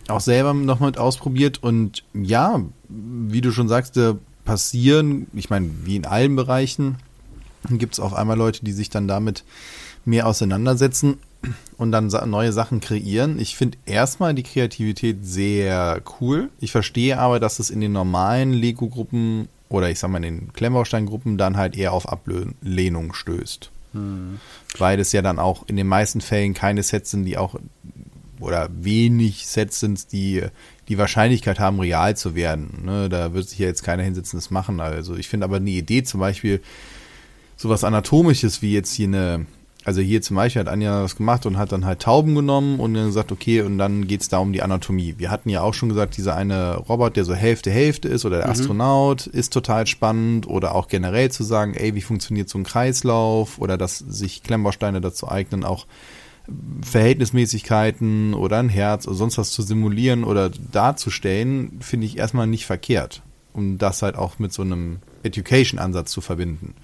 auch 0.08 0.22
selber 0.22 0.54
noch 0.54 0.80
mit 0.80 0.98
ausprobiert 0.98 1.64
und 1.64 2.04
ja, 2.14 2.62
wie 2.90 3.42
du 3.42 3.52
schon 3.52 3.68
sagst, 3.68 3.96
da 3.96 4.18
passieren, 4.44 5.28
ich 5.34 5.50
meine, 5.50 5.70
wie 5.84 5.96
in 5.96 6.06
allen 6.06 6.36
Bereichen, 6.36 6.98
gibt 7.70 7.94
es 7.94 8.00
auf 8.00 8.14
einmal 8.14 8.38
Leute, 8.38 8.66
die 8.66 8.74
sich 8.74 8.90
dann 8.90 9.08
damit 9.08 9.44
mehr 10.06 10.28
auseinandersetzen 10.28 11.18
und 11.78 11.92
dann 11.92 12.08
neue 12.30 12.54
Sachen 12.54 12.80
kreieren. 12.80 13.40
Ich 13.40 13.56
finde 13.56 13.78
erstmal 13.86 14.34
die 14.34 14.44
Kreativität 14.44 15.26
sehr 15.26 16.02
cool. 16.20 16.50
Ich 16.60 16.72
verstehe 16.72 17.18
aber, 17.20 17.40
dass 17.40 17.60
es 17.60 17.70
in 17.70 17.82
den 17.82 17.92
normalen 17.92 18.54
Lego-Gruppen 18.54 19.48
oder 19.70 19.90
ich 19.90 20.00
sag 20.00 20.10
mal 20.12 20.24
in 20.24 20.40
den 20.40 20.54
Klemmbaustein-Gruppen 20.54 21.38
dann 21.38 21.58
halt 21.58 21.76
eher 21.76 21.94
auf 21.94 22.08
Ablehnung 22.08 23.14
stößt. 23.14 23.72
Weil 24.78 25.00
es 25.00 25.12
ja 25.12 25.22
dann 25.22 25.40
auch 25.40 25.68
in 25.68 25.76
den 25.76 25.88
meisten 25.88 26.22
Fällen 26.22 26.54
keine 26.54 26.82
Sets 26.84 27.12
sind, 27.12 27.26
die 27.26 27.38
auch 27.38 27.56
oder 28.40 28.70
wenig 28.72 29.48
Sets 29.48 29.80
sind, 29.80 30.12
die 30.12 30.44
die 30.90 30.98
Wahrscheinlichkeit 30.98 31.60
haben, 31.60 31.80
real 31.80 32.18
zu 32.18 32.36
werden. 32.36 32.84
Ne? 32.84 33.08
Da 33.08 33.34
wird 33.34 33.48
sich 33.48 33.60
ja 33.60 33.68
jetzt 33.68 33.84
keiner 33.84 34.04
hinsetzen, 34.04 34.38
das 34.38 34.52
machen. 34.52 34.80
Also 34.80 35.16
ich 35.16 35.30
finde 35.30 35.46
aber 35.46 35.58
eine 35.58 35.70
Idee 35.70 36.04
zum 36.04 36.20
Beispiel, 36.20 36.62
sowas 37.56 37.84
Anatomisches 37.84 38.62
wie 38.62 38.74
jetzt 38.74 38.94
hier 38.94 39.08
eine, 39.08 39.46
also 39.86 40.02
hier 40.02 40.22
zum 40.22 40.38
Beispiel 40.38 40.62
hat 40.62 40.70
Anja 40.70 41.04
was 41.04 41.16
gemacht 41.16 41.46
und 41.46 41.58
hat 41.58 41.72
dann 41.72 41.86
halt 41.86 42.02
Tauben 42.02 42.36
genommen 42.36 42.80
und 42.80 42.94
dann 42.94 43.08
gesagt, 43.08 43.32
okay, 43.32 43.62
und 43.62 43.78
dann 43.78 44.08
geht's 44.08 44.30
da 44.30 44.38
um 44.38 44.54
die 44.54 44.62
Anatomie. 44.62 45.16
Wir 45.18 45.30
hatten 45.30 45.50
ja 45.50 45.62
auch 45.62 45.74
schon 45.74 45.90
gesagt, 45.90 46.16
dieser 46.16 46.36
eine 46.36 46.78
Robot, 46.78 47.18
der 47.18 47.26
so 47.26 47.34
Hälfte, 47.34 47.70
Hälfte 47.70 48.08
ist 48.08 48.26
oder 48.26 48.38
der 48.38 48.50
Astronaut, 48.50 49.28
ist 49.28 49.52
total 49.52 49.86
spannend 49.88 50.48
oder 50.48 50.74
auch 50.76 50.88
generell 50.88 51.32
zu 51.32 51.44
sagen, 51.44 51.74
ey, 51.74 51.96
wie 51.96 52.02
funktioniert 52.02 52.48
so 52.48 52.58
ein 52.58 52.64
Kreislauf 52.64 53.60
oder 53.60 53.78
dass 53.78 53.98
sich 53.98 54.44
Klemmbausteine 54.44 55.02
dazu 55.02 55.30
eignen, 55.30 55.66
auch 55.66 55.86
Verhältnismäßigkeiten 56.82 58.34
oder 58.34 58.60
ein 58.60 58.70
Herz 58.70 59.08
oder 59.08 59.16
sonst 59.16 59.38
was 59.38 59.52
zu 59.52 59.62
simulieren 59.62 60.24
oder 60.24 60.50
darzustellen, 60.50 61.80
finde 61.82 62.06
ich 62.06 62.18
erstmal 62.18 62.48
nicht 62.48 62.66
verkehrt, 62.66 63.22
um 63.54 63.78
das 63.78 64.02
halt 64.02 64.18
auch 64.18 64.40
mit 64.40 64.52
so 64.52 64.62
einem 64.62 65.00
Education-Ansatz 65.24 66.12
zu 66.12 66.22
verbinden. 66.22 66.76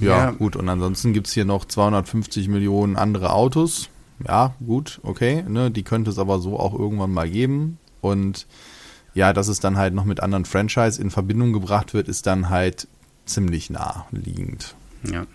Ja, 0.00 0.08
Ja. 0.08 0.30
gut. 0.30 0.56
Und 0.56 0.68
ansonsten 0.68 1.12
gibt's 1.12 1.32
hier 1.32 1.44
noch 1.44 1.64
250 1.64 2.48
Millionen 2.48 2.96
andere 2.96 3.32
Autos. 3.32 3.88
Ja, 4.26 4.54
gut, 4.64 5.00
okay. 5.02 5.44
Ne, 5.48 5.70
die 5.70 5.82
könnte 5.82 6.10
es 6.10 6.18
aber 6.18 6.38
so 6.38 6.58
auch 6.58 6.78
irgendwann 6.78 7.12
mal 7.12 7.28
geben. 7.28 7.78
Und 8.00 8.46
ja, 9.14 9.32
dass 9.32 9.48
es 9.48 9.60
dann 9.60 9.76
halt 9.76 9.94
noch 9.94 10.04
mit 10.04 10.20
anderen 10.20 10.44
Franchise 10.44 11.00
in 11.00 11.10
Verbindung 11.10 11.52
gebracht 11.52 11.92
wird, 11.94 12.08
ist 12.08 12.26
dann 12.26 12.48
halt 12.50 12.88
ziemlich 13.26 13.70
naheliegend. 13.70 14.74
Ja. 15.10 15.26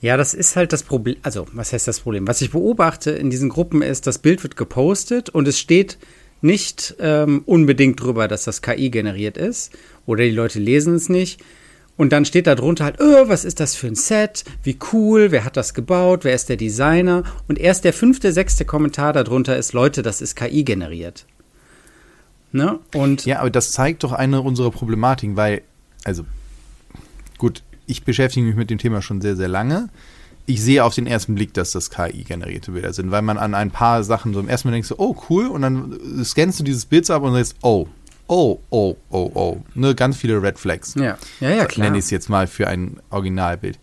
Ja, 0.00 0.16
das 0.16 0.34
ist 0.34 0.56
halt 0.56 0.72
das 0.72 0.82
Problem. 0.82 1.16
Also, 1.22 1.46
was 1.52 1.72
heißt 1.72 1.88
das 1.88 2.00
Problem? 2.00 2.26
Was 2.28 2.40
ich 2.42 2.50
beobachte 2.50 3.10
in 3.12 3.30
diesen 3.30 3.48
Gruppen 3.48 3.82
ist, 3.82 4.06
das 4.06 4.18
Bild 4.18 4.42
wird 4.42 4.56
gepostet 4.56 5.28
und 5.30 5.48
es 5.48 5.58
steht 5.58 5.98
nicht 6.42 6.94
ähm, 7.00 7.42
unbedingt 7.46 8.00
drüber, 8.00 8.28
dass 8.28 8.44
das 8.44 8.60
KI 8.60 8.90
generiert 8.90 9.36
ist 9.38 9.72
oder 10.04 10.24
die 10.24 10.30
Leute 10.30 10.58
lesen 10.58 10.94
es 10.94 11.08
nicht. 11.08 11.42
Und 11.96 12.12
dann 12.12 12.24
steht 12.24 12.46
da 12.46 12.54
drunter 12.54 12.84
halt, 12.84 13.00
oh, 13.00 13.28
was 13.28 13.44
ist 13.44 13.58
das 13.58 13.74
für 13.74 13.86
ein 13.86 13.94
Set? 13.94 14.44
Wie 14.62 14.78
cool, 14.92 15.30
wer 15.30 15.44
hat 15.44 15.56
das 15.56 15.72
gebaut? 15.72 16.24
Wer 16.24 16.34
ist 16.34 16.48
der 16.48 16.56
Designer? 16.56 17.22
Und 17.48 17.58
erst 17.58 17.84
der 17.84 17.94
fünfte, 17.94 18.32
sechste 18.32 18.64
Kommentar 18.64 19.12
darunter 19.14 19.56
ist, 19.56 19.72
Leute, 19.72 20.02
das 20.02 20.20
ist 20.20 20.36
KI 20.36 20.62
generiert. 20.64 21.24
Ne? 22.52 22.78
Und 22.94 23.24
Ja, 23.24 23.40
aber 23.40 23.50
das 23.50 23.72
zeigt 23.72 24.04
doch 24.04 24.12
eine 24.12 24.42
unserer 24.42 24.70
Problematiken, 24.70 25.36
weil, 25.36 25.62
also, 26.04 26.24
gut, 27.38 27.62
ich 27.86 28.04
beschäftige 28.04 28.46
mich 28.46 28.56
mit 28.56 28.68
dem 28.68 28.78
Thema 28.78 29.00
schon 29.00 29.20
sehr, 29.20 29.36
sehr 29.36 29.48
lange. 29.48 29.88
Ich 30.44 30.62
sehe 30.62 30.84
auf 30.84 30.94
den 30.94 31.06
ersten 31.06 31.34
Blick, 31.34 31.54
dass 31.54 31.72
das 31.72 31.90
KI-generierte 31.90 32.72
Bilder 32.72 32.92
sind, 32.92 33.10
weil 33.10 33.22
man 33.22 33.38
an 33.38 33.54
ein 33.54 33.70
paar 33.70 34.04
Sachen 34.04 34.32
so 34.32 34.40
im 34.40 34.48
ersten 34.48 34.68
Mal 34.68 34.72
denkt 34.72 34.86
so, 34.86 34.96
oh 34.98 35.16
cool, 35.28 35.46
und 35.46 35.62
dann 35.62 35.98
scannst 36.24 36.60
du 36.60 36.64
dieses 36.64 36.86
Bild 36.86 37.10
ab 37.10 37.22
und 37.22 37.32
sagst, 37.32 37.56
oh, 37.62 37.88
oh, 38.28 38.60
oh, 38.70 38.96
oh, 39.10 39.30
oh, 39.34 39.62
ne, 39.74 39.94
ganz 39.94 40.16
viele 40.16 40.42
Red 40.42 40.58
Flags. 40.58 40.94
ja, 40.94 41.16
ja, 41.40 41.50
ja, 41.50 41.64
klar. 41.66 41.86
Nenne 41.86 41.98
ich 41.98 42.04
es 42.06 42.10
jetzt 42.10 42.28
mal 42.28 42.46
für 42.46 42.68
ein 42.68 43.00
Originalbild. 43.10 43.78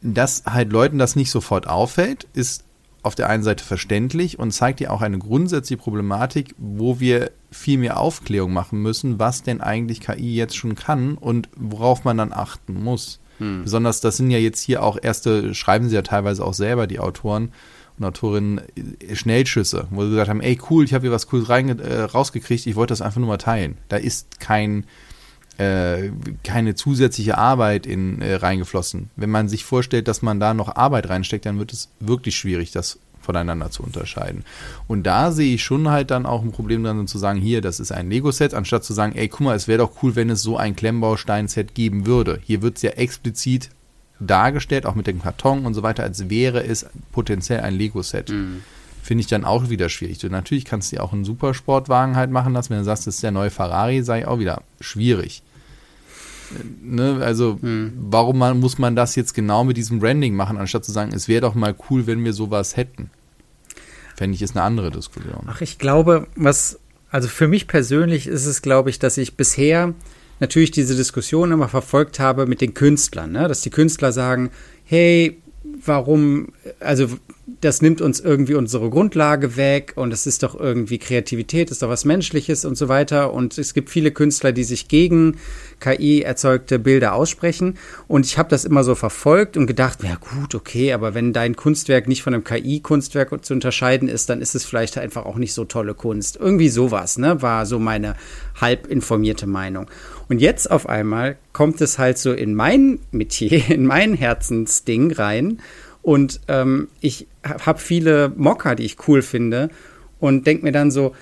Dass 0.00 0.44
halt 0.46 0.72
Leuten 0.72 0.98
das 0.98 1.16
nicht 1.16 1.30
sofort 1.30 1.66
auffällt, 1.66 2.26
ist 2.32 2.64
auf 3.02 3.14
der 3.14 3.28
einen 3.28 3.42
Seite 3.42 3.62
verständlich 3.64 4.38
und 4.38 4.50
zeigt 4.50 4.80
ja 4.80 4.90
auch 4.90 5.00
eine 5.00 5.18
grundsätzliche 5.18 5.80
Problematik, 5.80 6.54
wo 6.58 6.98
wir 6.98 7.30
viel 7.52 7.78
mehr 7.78 8.00
Aufklärung 8.00 8.52
machen 8.52 8.82
müssen, 8.82 9.18
was 9.18 9.42
denn 9.42 9.60
eigentlich 9.60 10.00
KI 10.00 10.34
jetzt 10.34 10.56
schon 10.56 10.74
kann 10.74 11.16
und 11.16 11.48
worauf 11.56 12.04
man 12.04 12.16
dann 12.16 12.32
achten 12.32 12.82
muss. 12.82 13.20
Besonders, 13.38 14.00
das 14.00 14.16
sind 14.16 14.30
ja 14.30 14.38
jetzt 14.38 14.60
hier 14.60 14.82
auch 14.82 14.96
erste, 15.00 15.54
schreiben 15.54 15.88
sie 15.88 15.94
ja 15.94 16.02
teilweise 16.02 16.42
auch 16.42 16.54
selber, 16.54 16.86
die 16.86 16.98
Autoren 16.98 17.52
und 17.98 18.04
Autorinnen, 18.04 18.60
äh, 19.00 19.14
Schnellschüsse, 19.14 19.88
wo 19.90 20.04
sie 20.04 20.10
gesagt 20.10 20.28
haben, 20.28 20.40
ey 20.40 20.58
cool, 20.70 20.84
ich 20.84 20.94
habe 20.94 21.02
hier 21.02 21.12
was 21.12 21.26
Cooles 21.26 21.48
reinge 21.48 21.80
äh, 21.82 22.02
rausgekriegt, 22.02 22.66
ich 22.66 22.76
wollte 22.76 22.92
das 22.92 23.02
einfach 23.02 23.20
nur 23.20 23.28
mal 23.28 23.36
teilen. 23.38 23.78
Da 23.88 23.96
ist 23.96 24.40
kein 24.40 24.84
äh, 25.58 26.10
keine 26.44 26.74
zusätzliche 26.74 27.38
Arbeit 27.38 27.86
in 27.86 28.20
äh, 28.20 28.34
reingeflossen. 28.34 29.10
Wenn 29.16 29.30
man 29.30 29.48
sich 29.48 29.64
vorstellt, 29.64 30.06
dass 30.06 30.20
man 30.20 30.38
da 30.38 30.52
noch 30.52 30.76
Arbeit 30.76 31.08
reinsteckt, 31.08 31.46
dann 31.46 31.58
wird 31.58 31.72
es 31.72 31.88
wirklich 31.98 32.36
schwierig, 32.36 32.72
das 32.72 32.98
voneinander 33.26 33.70
zu 33.70 33.82
unterscheiden. 33.82 34.44
Und 34.86 35.04
da 35.04 35.32
sehe 35.32 35.54
ich 35.54 35.64
schon 35.64 35.88
halt 35.88 36.10
dann 36.10 36.26
auch 36.26 36.42
ein 36.42 36.52
Problem 36.52 36.84
dran, 36.84 37.06
zu 37.06 37.18
sagen, 37.18 37.40
hier, 37.40 37.60
das 37.60 37.80
ist 37.80 37.90
ein 37.90 38.08
Lego-Set, 38.08 38.54
anstatt 38.54 38.84
zu 38.84 38.92
sagen, 38.92 39.16
ey, 39.16 39.28
guck 39.28 39.40
mal, 39.40 39.56
es 39.56 39.66
wäre 39.66 39.78
doch 39.78 40.02
cool, 40.02 40.14
wenn 40.14 40.30
es 40.30 40.42
so 40.42 40.56
ein 40.56 40.76
Klemmbaustein-Set 40.76 41.74
geben 41.74 42.06
würde. 42.06 42.38
Hier 42.44 42.62
wird 42.62 42.76
es 42.76 42.82
ja 42.82 42.90
explizit 42.90 43.70
dargestellt, 44.20 44.86
auch 44.86 44.94
mit 44.94 45.06
dem 45.06 45.22
Karton 45.22 45.66
und 45.66 45.74
so 45.74 45.82
weiter, 45.82 46.02
als 46.02 46.28
wäre 46.30 46.64
es 46.64 46.86
potenziell 47.12 47.60
ein 47.60 47.74
Lego-Set. 47.74 48.32
Finde 49.02 49.20
ich 49.20 49.28
dann 49.28 49.44
auch 49.44 49.70
wieder 49.70 49.88
schwierig. 49.88 50.18
Du, 50.18 50.28
natürlich 50.28 50.64
kannst 50.64 50.90
du 50.90 50.96
ja 50.96 51.02
auch 51.02 51.12
einen 51.12 51.24
Supersportwagen 51.24 52.16
halt 52.16 52.30
machen 52.30 52.52
lassen, 52.52 52.70
wenn 52.70 52.78
du 52.78 52.84
sagst, 52.84 53.06
das 53.06 53.16
ist 53.16 53.22
der 53.22 53.30
neue 53.30 53.50
Ferrari, 53.50 54.02
sei 54.02 54.26
auch 54.26 54.38
wieder 54.38 54.62
schwierig. 54.80 55.42
Ne, 56.82 57.18
also, 57.20 57.58
warum 57.60 58.38
man, 58.38 58.60
muss 58.60 58.78
man 58.78 58.96
das 58.96 59.16
jetzt 59.16 59.34
genau 59.34 59.64
mit 59.64 59.76
diesem 59.76 60.00
Branding 60.00 60.34
machen, 60.34 60.58
anstatt 60.58 60.84
zu 60.84 60.92
sagen, 60.92 61.12
es 61.12 61.28
wäre 61.28 61.42
doch 61.42 61.54
mal 61.54 61.74
cool, 61.90 62.06
wenn 62.06 62.24
wir 62.24 62.32
sowas 62.32 62.76
hätten? 62.76 63.10
Fände 64.16 64.34
ich, 64.34 64.42
ist 64.42 64.56
eine 64.56 64.64
andere 64.64 64.90
Diskussion. 64.90 65.44
Ach, 65.46 65.60
ich 65.60 65.78
glaube, 65.78 66.26
was, 66.36 66.78
also 67.10 67.28
für 67.28 67.48
mich 67.48 67.68
persönlich 67.68 68.26
ist 68.26 68.46
es, 68.46 68.62
glaube 68.62 68.90
ich, 68.90 68.98
dass 68.98 69.18
ich 69.18 69.36
bisher 69.36 69.92
natürlich 70.40 70.70
diese 70.70 70.96
Diskussion 70.96 71.52
immer 71.52 71.68
verfolgt 71.68 72.20
habe 72.20 72.46
mit 72.46 72.60
den 72.60 72.74
Künstlern, 72.74 73.32
ne? 73.32 73.48
dass 73.48 73.62
die 73.62 73.70
Künstler 73.70 74.12
sagen, 74.12 74.50
hey, 74.84 75.40
warum, 75.84 76.48
also 76.80 77.08
das 77.60 77.80
nimmt 77.80 78.00
uns 78.00 78.20
irgendwie 78.20 78.54
unsere 78.54 78.90
Grundlage 78.90 79.56
weg 79.56 79.92
und 79.96 80.12
es 80.12 80.26
ist 80.26 80.42
doch 80.42 80.58
irgendwie 80.58 80.98
Kreativität, 80.98 81.70
ist 81.70 81.82
doch 81.82 81.88
was 81.88 82.04
Menschliches 82.04 82.64
und 82.64 82.76
so 82.76 82.88
weiter. 82.88 83.32
Und 83.32 83.56
es 83.56 83.72
gibt 83.72 83.88
viele 83.88 84.10
Künstler, 84.10 84.52
die 84.52 84.64
sich 84.64 84.88
gegen 84.88 85.36
KI 85.80 86.22
erzeugte 86.22 86.78
Bilder 86.78 87.14
aussprechen. 87.14 87.78
Und 88.08 88.26
ich 88.26 88.36
habe 88.36 88.48
das 88.48 88.64
immer 88.64 88.84
so 88.84 88.94
verfolgt 88.94 89.56
und 89.56 89.66
gedacht, 89.66 90.02
ja 90.02 90.16
gut, 90.16 90.54
okay, 90.54 90.92
aber 90.92 91.14
wenn 91.14 91.32
dein 91.32 91.56
Kunstwerk 91.56 92.08
nicht 92.08 92.22
von 92.22 92.34
einem 92.34 92.44
KI-Kunstwerk 92.44 93.44
zu 93.44 93.54
unterscheiden 93.54 94.08
ist, 94.08 94.28
dann 94.28 94.40
ist 94.40 94.54
es 94.54 94.64
vielleicht 94.64 94.98
einfach 94.98 95.24
auch 95.24 95.36
nicht 95.36 95.54
so 95.54 95.64
tolle 95.64 95.94
Kunst. 95.94 96.36
Irgendwie 96.36 96.68
sowas, 96.68 97.16
ne, 97.16 97.42
war 97.42 97.64
so 97.64 97.78
meine 97.78 98.16
halb 98.60 98.86
informierte 98.86 99.46
Meinung. 99.46 99.86
Und 100.28 100.40
jetzt 100.40 100.70
auf 100.70 100.88
einmal 100.88 101.36
kommt 101.52 101.80
es 101.80 101.98
halt 101.98 102.18
so 102.18 102.32
in 102.32 102.54
mein 102.54 102.98
Metier, 103.10 103.62
in 103.70 103.86
mein 103.86 104.14
Herzensding 104.14 105.12
rein. 105.12 105.60
Und 106.02 106.40
ähm, 106.48 106.88
ich 107.00 107.26
habe 107.44 107.78
viele 107.78 108.32
Mocker, 108.36 108.74
die 108.74 108.84
ich 108.84 109.08
cool 109.08 109.22
finde 109.22 109.70
und 110.20 110.46
denke 110.46 110.64
mir 110.64 110.72
dann 110.72 110.90
so, 110.90 111.14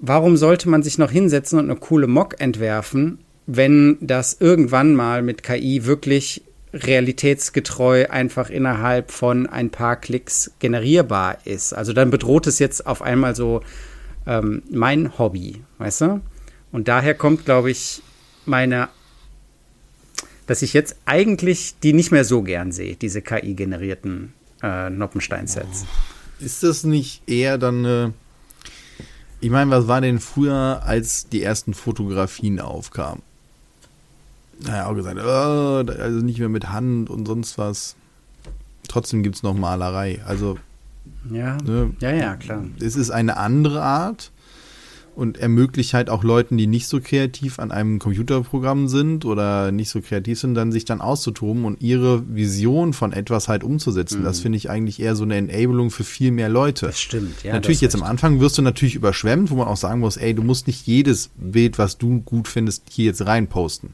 warum 0.00 0.36
sollte 0.36 0.68
man 0.68 0.82
sich 0.82 0.98
noch 0.98 1.10
hinsetzen 1.10 1.58
und 1.58 1.70
eine 1.70 1.78
coole 1.78 2.06
Mock 2.06 2.40
entwerfen, 2.40 3.18
wenn 3.46 3.98
das 4.00 4.36
irgendwann 4.40 4.94
mal 4.94 5.22
mit 5.22 5.42
KI 5.42 5.84
wirklich 5.84 6.42
realitätsgetreu 6.72 8.06
einfach 8.08 8.50
innerhalb 8.50 9.12
von 9.12 9.46
ein 9.46 9.70
paar 9.70 9.96
Klicks 9.96 10.52
generierbar 10.58 11.38
ist. 11.44 11.72
Also 11.72 11.92
dann 11.92 12.10
bedroht 12.10 12.48
es 12.48 12.58
jetzt 12.58 12.86
auf 12.86 13.02
einmal 13.02 13.36
so 13.36 13.60
ähm, 14.26 14.62
mein 14.70 15.16
Hobby, 15.18 15.62
weißt 15.78 16.00
du? 16.00 16.20
Und 16.72 16.88
daher 16.88 17.14
kommt, 17.14 17.44
glaube 17.44 17.70
ich, 17.70 18.02
meine, 18.46 18.88
dass 20.46 20.62
ich 20.62 20.72
jetzt 20.72 20.96
eigentlich 21.06 21.74
die 21.82 21.92
nicht 21.92 22.10
mehr 22.12 22.24
so 22.24 22.42
gern 22.42 22.72
sehe, 22.72 22.96
diese 22.96 23.22
KI-generierten 23.22 24.32
äh, 24.62 24.90
Noppenstein-Sets. 24.90 25.86
Ist 26.40 26.62
das 26.62 26.84
nicht 26.84 27.28
eher 27.28 27.58
dann 27.58 27.78
eine. 27.84 28.12
Ich 29.40 29.50
meine, 29.50 29.70
was 29.70 29.88
war 29.88 30.00
denn 30.00 30.20
früher, 30.20 30.82
als 30.84 31.28
die 31.28 31.42
ersten 31.42 31.74
Fotografien 31.74 32.60
aufkamen? 32.60 33.22
Naja, 34.60 34.86
auch 34.86 34.94
gesagt, 34.94 35.18
oh, 35.22 35.84
also 36.00 36.18
nicht 36.20 36.38
mehr 36.38 36.48
mit 36.48 36.70
Hand 36.70 37.10
und 37.10 37.26
sonst 37.26 37.58
was. 37.58 37.96
Trotzdem 38.88 39.22
gibt 39.22 39.36
es 39.36 39.42
noch 39.42 39.54
Malerei. 39.54 40.20
Also, 40.24 40.58
Ja, 41.30 41.56
ne, 41.62 41.92
ja, 42.00 42.10
ja, 42.12 42.36
klar. 42.36 42.64
es 42.80 42.96
ist 42.96 43.10
eine 43.10 43.36
andere 43.36 43.82
Art 43.82 44.30
und 45.16 45.38
ermöglicht 45.38 45.94
halt 45.94 46.10
auch 46.10 46.24
Leuten, 46.24 46.56
die 46.56 46.66
nicht 46.66 46.86
so 46.86 47.00
kreativ 47.00 47.58
an 47.58 47.70
einem 47.70 47.98
Computerprogramm 47.98 48.88
sind 48.88 49.24
oder 49.24 49.72
nicht 49.72 49.90
so 49.90 50.00
kreativ 50.00 50.38
sind, 50.40 50.54
dann 50.54 50.72
sich 50.72 50.84
dann 50.84 51.00
auszutoben 51.00 51.64
und 51.64 51.80
ihre 51.80 52.22
Vision 52.34 52.92
von 52.92 53.12
etwas 53.12 53.48
halt 53.48 53.64
umzusetzen. 53.64 54.24
Das 54.24 54.40
finde 54.40 54.58
ich 54.58 54.70
eigentlich 54.70 55.00
eher 55.00 55.16
so 55.16 55.24
eine 55.24 55.36
Enabling 55.36 55.90
für 55.90 56.04
viel 56.04 56.30
mehr 56.30 56.48
Leute. 56.48 56.86
Das 56.86 57.00
stimmt, 57.00 57.42
ja. 57.42 57.52
natürlich 57.52 57.80
jetzt 57.80 57.94
am 57.94 58.02
Anfang 58.02 58.40
wirst 58.40 58.58
du 58.58 58.62
natürlich 58.62 58.94
überschwemmt, 58.94 59.50
wo 59.50 59.56
man 59.56 59.68
auch 59.68 59.76
sagen 59.76 60.00
muss, 60.00 60.16
ey, 60.16 60.34
du 60.34 60.42
musst 60.42 60.66
nicht 60.66 60.86
jedes 60.86 61.30
Bild, 61.36 61.78
was 61.78 61.98
du 61.98 62.20
gut 62.20 62.48
findest, 62.48 62.84
hier 62.90 63.06
jetzt 63.06 63.26
reinposten. 63.26 63.90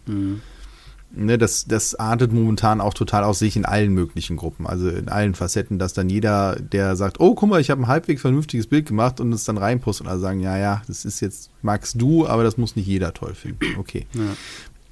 Ne, 1.12 1.38
das, 1.38 1.64
das 1.66 1.96
artet 1.96 2.32
momentan 2.32 2.80
auch 2.80 2.94
total 2.94 3.24
aus 3.24 3.40
sich 3.40 3.56
in 3.56 3.64
allen 3.64 3.92
möglichen 3.92 4.36
Gruppen, 4.36 4.64
also 4.64 4.88
in 4.88 5.08
allen 5.08 5.34
Facetten, 5.34 5.76
dass 5.80 5.92
dann 5.92 6.08
jeder, 6.08 6.54
der 6.54 6.94
sagt, 6.94 7.18
oh, 7.18 7.34
guck 7.34 7.48
mal, 7.48 7.60
ich 7.60 7.68
habe 7.68 7.82
ein 7.82 7.88
halbwegs 7.88 8.20
vernünftiges 8.20 8.68
Bild 8.68 8.86
gemacht 8.86 9.20
und 9.20 9.32
es 9.32 9.42
dann 9.42 9.58
reinpostet 9.58 10.06
und 10.06 10.12
alle 10.12 10.20
sagen, 10.20 10.38
ja, 10.38 10.56
ja, 10.56 10.82
das 10.86 11.04
ist 11.04 11.18
jetzt, 11.18 11.50
magst 11.62 12.00
du, 12.00 12.28
aber 12.28 12.44
das 12.44 12.58
muss 12.58 12.76
nicht 12.76 12.86
jeder 12.86 13.12
toll 13.12 13.34
finden. 13.34 13.76
Okay. 13.76 14.06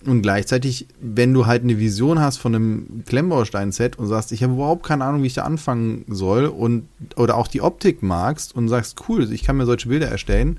Und 0.07 0.23
gleichzeitig, 0.23 0.89
wenn 1.01 1.33
du 1.35 1.47
halt 1.47 1.63
eine 1.63 1.79
Vision 1.79 2.19
hast 2.19 2.39
von 2.39 2.55
einem 2.55 3.05
Klemmbaustein-Set 3.07 3.97
und 3.97 4.07
sagst, 4.07 4.33
ich 4.33 4.43
habe 4.43 4.55
überhaupt 4.55 4.85
keine 4.85 5.05
Ahnung, 5.05 5.23
wie 5.23 5.29
ich 5.29 5.35
da 5.35 5.43
anfangen 5.43 6.05
soll 6.09 6.47
und 6.47 6.89
oder 7.15 7.37
auch 7.37 7.47
die 7.47 7.63
Optik 7.63 8.03
magst 8.03 8.55
und 8.57 8.69
sagst, 8.69 9.09
cool, 9.09 9.33
ich 9.33 9.45
kann 9.45 9.57
mir 9.57 9.67
solche 9.67 9.89
Bilder 9.89 10.09
erstellen, 10.09 10.59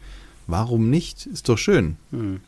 warum 0.49 0.89
nicht? 0.89 1.25
Ist 1.25 1.47
doch 1.49 1.57
schön. 1.57 1.97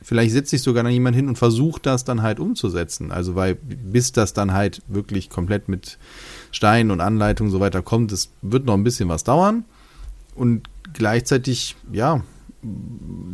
Vielleicht 0.01 0.31
setzt 0.31 0.49
sich 0.49 0.61
sogar 0.61 0.83
noch 0.83 0.89
jemand 0.89 1.15
hin 1.15 1.27
und 1.27 1.37
versucht 1.37 1.85
das 1.85 2.03
dann 2.03 2.21
halt 2.21 2.39
umzusetzen. 2.39 3.11
Also 3.11 3.35
weil 3.35 3.55
bis 3.55 4.11
das 4.11 4.33
dann 4.33 4.53
halt 4.53 4.81
wirklich 4.87 5.29
komplett 5.29 5.69
mit 5.69 5.97
Stein 6.51 6.91
und 6.91 7.01
Anleitung 7.01 7.47
und 7.47 7.51
so 7.51 7.59
weiter 7.59 7.81
kommt, 7.81 8.11
das 8.11 8.29
wird 8.41 8.65
noch 8.65 8.73
ein 8.73 8.83
bisschen 8.83 9.09
was 9.09 9.23
dauern. 9.23 9.65
Und 10.35 10.67
gleichzeitig, 10.93 11.75
ja, 11.91 12.23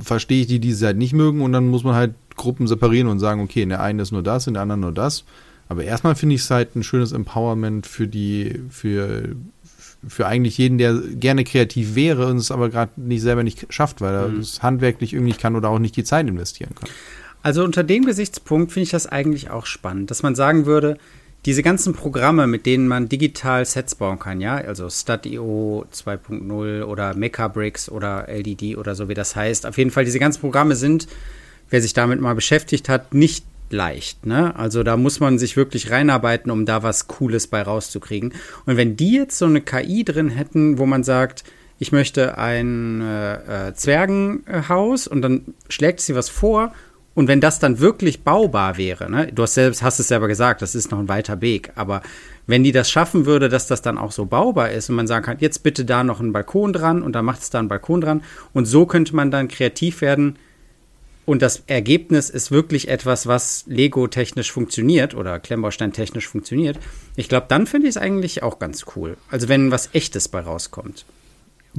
verstehe 0.02 0.42
ich 0.42 0.48
die, 0.48 0.60
die 0.60 0.72
es 0.72 0.82
halt 0.82 0.98
nicht 0.98 1.14
mögen 1.14 1.42
und 1.42 1.52
dann 1.52 1.68
muss 1.68 1.84
man 1.84 1.96
halt 1.96 2.16
Gruppen 2.36 2.68
separieren 2.68 3.08
und 3.08 3.20
sagen, 3.20 3.42
okay, 3.42 3.64
in 3.64 3.70
der 3.70 3.82
einen 3.82 4.00
ist 4.00 4.12
nur 4.12 4.24
das, 4.24 4.48
in 4.48 4.54
der 4.54 4.64
anderen 4.64 4.82
nur 4.82 4.94
das. 4.94 5.26
Aber 5.70 5.84
erstmal 5.84 6.16
finde 6.16 6.36
ich 6.36 6.42
es 6.42 6.52
halt 6.52 6.76
ein 6.76 6.84
schönes 6.84 7.12
Empowerment 7.12 7.88
für 7.88 8.08
die, 8.08 8.62
für, 8.70 9.36
für 10.08 10.28
eigentlich 10.28 10.58
jeden, 10.58 10.78
der 10.78 10.94
gerne 10.96 11.44
kreativ 11.44 11.96
wäre 11.96 12.28
und 12.28 12.38
es 12.38 12.52
aber 12.52 12.70
gerade 12.70 12.92
nicht 12.98 13.22
selber 13.22 13.44
nicht 13.44 13.74
schafft, 13.74 14.02
weil 14.02 14.14
er 14.14 14.34
es 14.38 14.62
handwerklich 14.62 15.14
irgendwie 15.14 15.30
nicht 15.30 15.42
kann 15.42 15.56
oder 15.56 15.70
auch 15.70 15.80
nicht 15.80 15.96
die 15.96 16.04
Zeit 16.04 16.28
investieren 16.28 16.76
kann. 16.76 16.90
Also 17.44 17.64
unter 17.64 17.84
dem 17.84 18.06
Gesichtspunkt 18.06 18.72
finde 18.72 18.84
ich 18.84 18.90
das 18.90 19.08
eigentlich 19.08 19.50
auch 19.50 19.66
spannend, 19.66 20.12
dass 20.12 20.24
man 20.24 20.36
sagen 20.36 20.66
würde, 20.66 20.98
diese 21.46 21.64
ganzen 21.64 21.94
Programme, 21.94 22.46
mit 22.46 22.66
denen 22.66 22.88
man 22.88 23.08
digital 23.08 23.64
Sets 23.64 23.96
bauen 23.96 24.20
kann, 24.20 24.42
ja, 24.42 24.56
also 24.56 24.90
Stud.io 24.90 25.86
2.0 25.94 26.84
oder 26.84 27.16
Mechabricks 27.16 27.90
oder 27.90 28.28
LDD 28.28 28.76
oder 28.76 28.96
so 28.96 29.08
wie 29.08 29.14
das 29.14 29.36
heißt. 29.36 29.66
Auf 29.66 29.78
jeden 29.78 29.92
Fall, 29.92 30.04
diese 30.04 30.20
ganzen 30.20 30.42
Programme 30.42 30.76
sind, 30.76 31.08
wer 31.70 31.82
sich 31.82 31.94
damit 31.94 32.20
mal 32.20 32.36
beschäftigt 32.36 32.90
hat, 32.90 33.14
nicht 33.14 33.46
leicht. 33.70 34.26
Ne? 34.26 34.56
Also 34.56 34.84
da 34.84 34.98
muss 34.98 35.20
man 35.20 35.38
sich 35.38 35.58
wirklich 35.58 35.92
reinarbeiten, 35.92 36.52
um 36.52 36.66
da 36.66 36.84
was 36.84 37.08
Cooles 37.08 37.48
bei 37.48 37.62
rauszukriegen. 37.62 38.34
Und 38.66 38.78
wenn 38.78 38.96
die 38.96 39.14
jetzt 39.14 39.38
so 39.38 39.46
eine 39.46 39.62
KI 39.62 40.04
drin 40.04 40.30
hätten, 40.30 40.78
wo 40.78 40.86
man 40.86 41.04
sagt, 41.04 41.44
ich 41.80 41.92
möchte 41.92 42.38
ein 42.38 43.02
äh, 43.02 43.68
äh, 43.70 43.74
Zwergenhaus 43.74 45.08
und 45.08 45.22
dann 45.22 45.54
schlägt 45.70 46.02
sie 46.02 46.16
was 46.16 46.30
vor 46.30 46.74
und 47.14 47.28
wenn 47.28 47.42
das 47.42 47.60
dann 47.60 47.80
wirklich 47.80 48.24
baubar 48.24 48.78
wäre, 48.78 49.10
ne, 49.12 49.32
du 49.32 49.44
hast, 49.44 49.56
selbst, 49.56 49.84
hast 49.84 50.00
es 50.00 50.08
selber 50.08 50.28
gesagt, 50.28 50.62
das 50.62 50.76
ist 50.76 50.92
noch 50.92 51.00
ein 51.00 51.10
weiter 51.10 51.42
Weg, 51.42 51.72
aber 51.76 52.02
wenn 52.48 52.64
die 52.64 52.72
das 52.72 52.90
schaffen 52.90 53.26
würde, 53.26 53.50
dass 53.50 53.68
das 53.68 53.82
dann 53.82 53.98
auch 53.98 54.12
so 54.12 54.26
baubar 54.26 54.72
ist 54.72 54.90
und 54.90 54.96
man 54.96 55.08
sagen 55.08 55.26
kann, 55.26 55.38
jetzt 55.40 55.64
bitte 55.64 55.86
da 55.86 56.04
noch 56.04 56.20
einen 56.20 56.32
Balkon 56.32 56.74
dran 56.74 57.04
und 57.04 57.14
dann 57.14 57.26
macht 57.26 57.42
es 57.42 57.50
da 57.50 57.60
einen 57.60 57.68
Balkon 57.68 58.02
dran 58.02 58.24
und 58.54 58.66
so 58.66 58.86
könnte 58.86 59.16
man 59.16 59.30
dann 59.30 59.48
kreativ 59.48 60.02
werden 60.02 60.38
und 61.28 61.42
das 61.42 61.64
Ergebnis 61.68 62.30
ist 62.30 62.52
wirklich 62.52 62.88
etwas, 62.88 63.28
was 63.28 63.66
Lego-technisch 63.68 64.50
funktioniert 64.50 65.14
oder 65.14 65.40
Klemmbaustein-technisch 65.40 66.26
funktioniert. 66.26 66.80
Ich 67.18 67.28
glaube, 67.28 67.48
dann 67.50 67.68
finde 67.68 67.88
ich 67.88 67.96
es 67.96 68.02
eigentlich 68.02 68.44
auch 68.44 68.60
ganz 68.60 68.86
cool. 68.96 69.18
Also 69.30 69.50
wenn 69.50 69.70
was 69.70 69.90
Echtes 69.94 70.30
bei 70.30 70.40
rauskommt. 70.40 71.06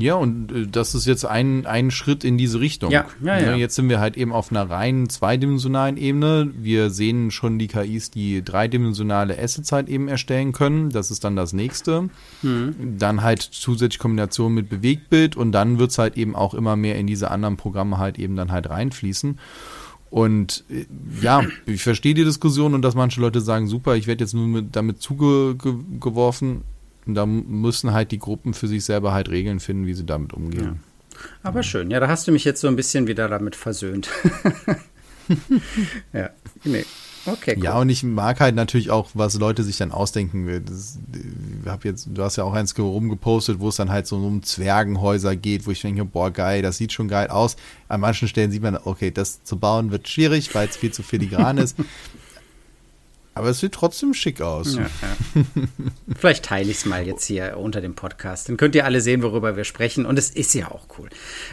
Ja, 0.00 0.14
und 0.14 0.52
äh, 0.52 0.66
das 0.68 0.94
ist 0.94 1.06
jetzt 1.06 1.24
ein, 1.24 1.66
ein 1.66 1.90
Schritt 1.90 2.22
in 2.22 2.38
diese 2.38 2.60
Richtung. 2.60 2.92
Ja, 2.92 3.06
ja, 3.20 3.40
ja. 3.40 3.50
Ne, 3.50 3.56
Jetzt 3.56 3.74
sind 3.74 3.88
wir 3.88 3.98
halt 3.98 4.16
eben 4.16 4.32
auf 4.32 4.52
einer 4.52 4.70
rein 4.70 5.08
zweidimensionalen 5.08 5.96
Ebene. 5.96 6.52
Wir 6.56 6.90
sehen 6.90 7.32
schon 7.32 7.58
die 7.58 7.66
KIs, 7.66 8.12
die 8.12 8.44
dreidimensionale 8.44 9.36
Assets 9.36 9.72
halt 9.72 9.88
eben 9.88 10.06
erstellen 10.06 10.52
können. 10.52 10.90
Das 10.90 11.10
ist 11.10 11.24
dann 11.24 11.34
das 11.34 11.52
nächste. 11.52 12.10
Hm. 12.42 12.96
Dann 12.96 13.22
halt 13.24 13.42
zusätzlich 13.42 13.98
Kombination 13.98 14.54
mit 14.54 14.68
Bewegtbild 14.68 15.34
und 15.34 15.50
dann 15.50 15.80
wird's 15.80 15.98
halt 15.98 16.16
eben 16.16 16.36
auch 16.36 16.54
immer 16.54 16.76
mehr 16.76 16.96
in 16.96 17.08
diese 17.08 17.32
anderen 17.32 17.56
Programme 17.56 17.98
halt 17.98 18.20
eben 18.20 18.36
dann 18.36 18.52
halt 18.52 18.70
reinfließen. 18.70 19.36
Und 20.10 20.62
äh, 20.70 20.86
ja, 21.20 21.42
ich 21.66 21.82
verstehe 21.82 22.14
die 22.14 22.24
Diskussion 22.24 22.74
und 22.74 22.82
dass 22.82 22.94
manche 22.94 23.20
Leute 23.20 23.40
sagen, 23.40 23.66
super, 23.66 23.96
ich 23.96 24.06
werde 24.06 24.22
jetzt 24.22 24.32
nur 24.32 24.46
mit, 24.46 24.76
damit 24.76 25.02
zugeworfen. 25.02 26.62
Und 27.08 27.14
da 27.14 27.24
müssen 27.26 27.92
halt 27.92 28.12
die 28.12 28.18
Gruppen 28.18 28.52
für 28.52 28.68
sich 28.68 28.84
selber 28.84 29.12
halt 29.12 29.30
Regeln 29.30 29.60
finden, 29.60 29.86
wie 29.86 29.94
sie 29.94 30.04
damit 30.04 30.34
umgehen. 30.34 30.80
Aber 31.42 31.62
schön. 31.62 31.90
Ja, 31.90 32.00
da 32.00 32.08
hast 32.08 32.28
du 32.28 32.32
mich 32.32 32.44
jetzt 32.44 32.60
so 32.60 32.68
ein 32.68 32.76
bisschen 32.76 33.06
wieder 33.06 33.28
damit 33.28 33.56
versöhnt. 33.56 34.10
ja, 36.12 36.30
nee. 36.64 36.84
Okay, 37.24 37.54
cool. 37.56 37.64
Ja, 37.64 37.78
und 37.78 37.88
ich 37.88 38.02
mag 38.04 38.40
halt 38.40 38.54
natürlich 38.54 38.90
auch, 38.90 39.10
was 39.14 39.34
Leute 39.34 39.62
sich 39.62 39.78
dann 39.78 39.90
ausdenken. 39.90 40.62
Das, 40.64 40.98
ich 41.62 41.68
hab 41.68 41.84
jetzt, 41.84 42.08
du 42.12 42.22
hast 42.22 42.36
ja 42.36 42.44
auch 42.44 42.52
eins 42.52 42.78
rumgepostet, 42.78 43.58
wo 43.58 43.68
es 43.68 43.76
dann 43.76 43.90
halt 43.90 44.06
so 44.06 44.16
um 44.16 44.42
Zwergenhäuser 44.42 45.34
geht, 45.34 45.66
wo 45.66 45.70
ich 45.70 45.80
denke, 45.80 46.04
boah, 46.04 46.30
geil, 46.30 46.62
das 46.62 46.76
sieht 46.76 46.92
schon 46.92 47.08
geil 47.08 47.28
aus. 47.28 47.56
An 47.88 48.00
manchen 48.00 48.28
Stellen 48.28 48.50
sieht 48.50 48.62
man, 48.62 48.76
okay, 48.76 49.10
das 49.10 49.42
zu 49.44 49.58
bauen 49.58 49.90
wird 49.90 50.08
schwierig, 50.08 50.54
weil 50.54 50.68
es 50.68 50.76
viel 50.76 50.92
zu 50.92 51.02
filigran 51.02 51.58
ist. 51.58 51.76
Aber 53.38 53.50
es 53.50 53.60
sieht 53.60 53.72
trotzdem 53.72 54.14
schick 54.14 54.40
aus. 54.40 54.74
Ja, 54.74 54.82
ja. 54.82 55.42
Vielleicht 56.18 56.44
teile 56.44 56.68
ich 56.68 56.78
es 56.78 56.86
mal 56.86 57.06
jetzt 57.06 57.24
hier 57.24 57.56
unter 57.56 57.80
dem 57.80 57.94
Podcast. 57.94 58.48
Dann 58.48 58.56
könnt 58.56 58.74
ihr 58.74 58.84
alle 58.84 59.00
sehen, 59.00 59.22
worüber 59.22 59.56
wir 59.56 59.62
sprechen. 59.62 60.06
Und 60.06 60.18
es 60.18 60.30
ist 60.30 60.54
ja 60.54 60.72
auch 60.72 60.86
cool. 60.98 61.08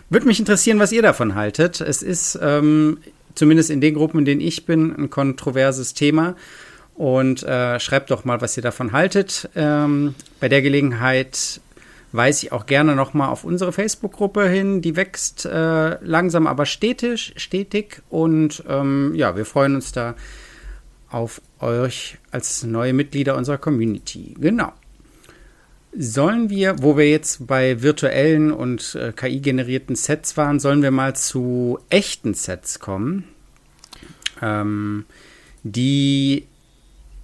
Würde 0.09 0.25
mich 0.25 0.39
interessieren, 0.39 0.79
was 0.79 0.91
ihr 0.91 1.03
davon 1.03 1.35
haltet. 1.35 1.81
Es 1.81 2.01
ist 2.01 2.39
ähm, 2.41 2.97
zumindest 3.35 3.69
in 3.69 3.81
den 3.81 3.93
Gruppen, 3.93 4.19
in 4.19 4.25
denen 4.25 4.41
ich 4.41 4.65
bin, 4.65 4.95
ein 4.95 5.11
kontroverses 5.11 5.93
Thema. 5.93 6.35
Und 6.95 7.43
äh, 7.43 7.79
schreibt 7.79 8.09
doch 8.09 8.25
mal, 8.25 8.41
was 8.41 8.57
ihr 8.57 8.63
davon 8.63 8.91
haltet. 8.91 9.47
Ähm, 9.55 10.15
bei 10.39 10.49
der 10.49 10.63
Gelegenheit 10.63 11.61
weise 12.13 12.47
ich 12.47 12.51
auch 12.51 12.65
gerne 12.65 12.95
noch 12.95 13.13
mal 13.13 13.27
auf 13.27 13.43
unsere 13.43 13.71
Facebook-Gruppe 13.71 14.49
hin. 14.49 14.81
Die 14.81 14.95
wächst 14.95 15.45
äh, 15.45 16.03
langsam, 16.03 16.47
aber 16.47 16.65
stetig, 16.65 17.35
stetig. 17.37 18.01
Und 18.09 18.63
ähm, 18.67 19.13
ja, 19.13 19.37
wir 19.37 19.45
freuen 19.45 19.75
uns 19.75 19.91
da 19.91 20.15
auf 21.09 21.41
euch 21.59 22.17
als 22.31 22.63
neue 22.63 22.93
Mitglieder 22.93 23.35
unserer 23.35 23.57
Community. 23.57 24.35
Genau. 24.39 24.73
Sollen 25.97 26.49
wir, 26.49 26.75
wo 26.81 26.97
wir 26.97 27.09
jetzt 27.09 27.47
bei 27.47 27.81
virtuellen 27.81 28.51
und 28.51 28.95
äh, 28.95 29.13
KI-generierten 29.13 29.95
Sets 29.95 30.35
waren, 30.35 30.59
sollen 30.59 30.81
wir 30.81 30.91
mal 30.91 31.15
zu 31.15 31.79
echten 31.89 32.33
Sets 32.33 32.79
kommen, 32.79 33.23
ähm, 34.41 35.05
die 35.63 36.47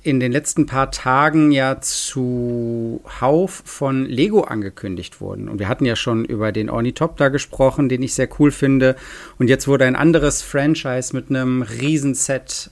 in 0.03 0.19
den 0.19 0.31
letzten 0.31 0.65
paar 0.65 0.89
Tagen 0.89 1.51
ja 1.51 1.79
zu 1.81 3.01
Hauf 3.19 3.61
von 3.65 4.05
Lego 4.05 4.41
angekündigt 4.41 5.21
wurden. 5.21 5.47
Und 5.47 5.59
wir 5.59 5.67
hatten 5.67 5.85
ja 5.85 5.95
schon 5.95 6.25
über 6.25 6.51
den 6.51 6.69
Ornithopter 6.69 7.29
gesprochen, 7.29 7.87
den 7.87 8.01
ich 8.01 8.15
sehr 8.15 8.29
cool 8.39 8.51
finde. 8.51 8.95
Und 9.37 9.47
jetzt 9.47 9.67
wurde 9.67 9.85
ein 9.85 9.95
anderes 9.95 10.41
Franchise 10.41 11.15
mit 11.15 11.29
einem 11.29 11.61
Riesenset 11.61 12.71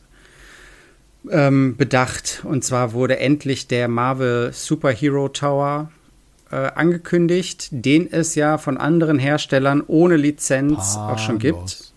ähm, 1.29 1.75
bedacht. 1.77 2.41
Und 2.43 2.63
zwar 2.63 2.93
wurde 2.93 3.19
endlich 3.19 3.67
der 3.67 3.87
Marvel 3.87 4.51
Superhero 4.53 5.29
Tower 5.29 5.91
äh, 6.51 6.55
angekündigt, 6.55 7.69
den 7.71 8.11
es 8.11 8.35
ja 8.35 8.57
von 8.57 8.77
anderen 8.77 9.19
Herstellern 9.19 9.83
ohne 9.85 10.15
Lizenz 10.17 10.95
auch 10.97 11.19
schon 11.19 11.39
gibt. 11.39 11.93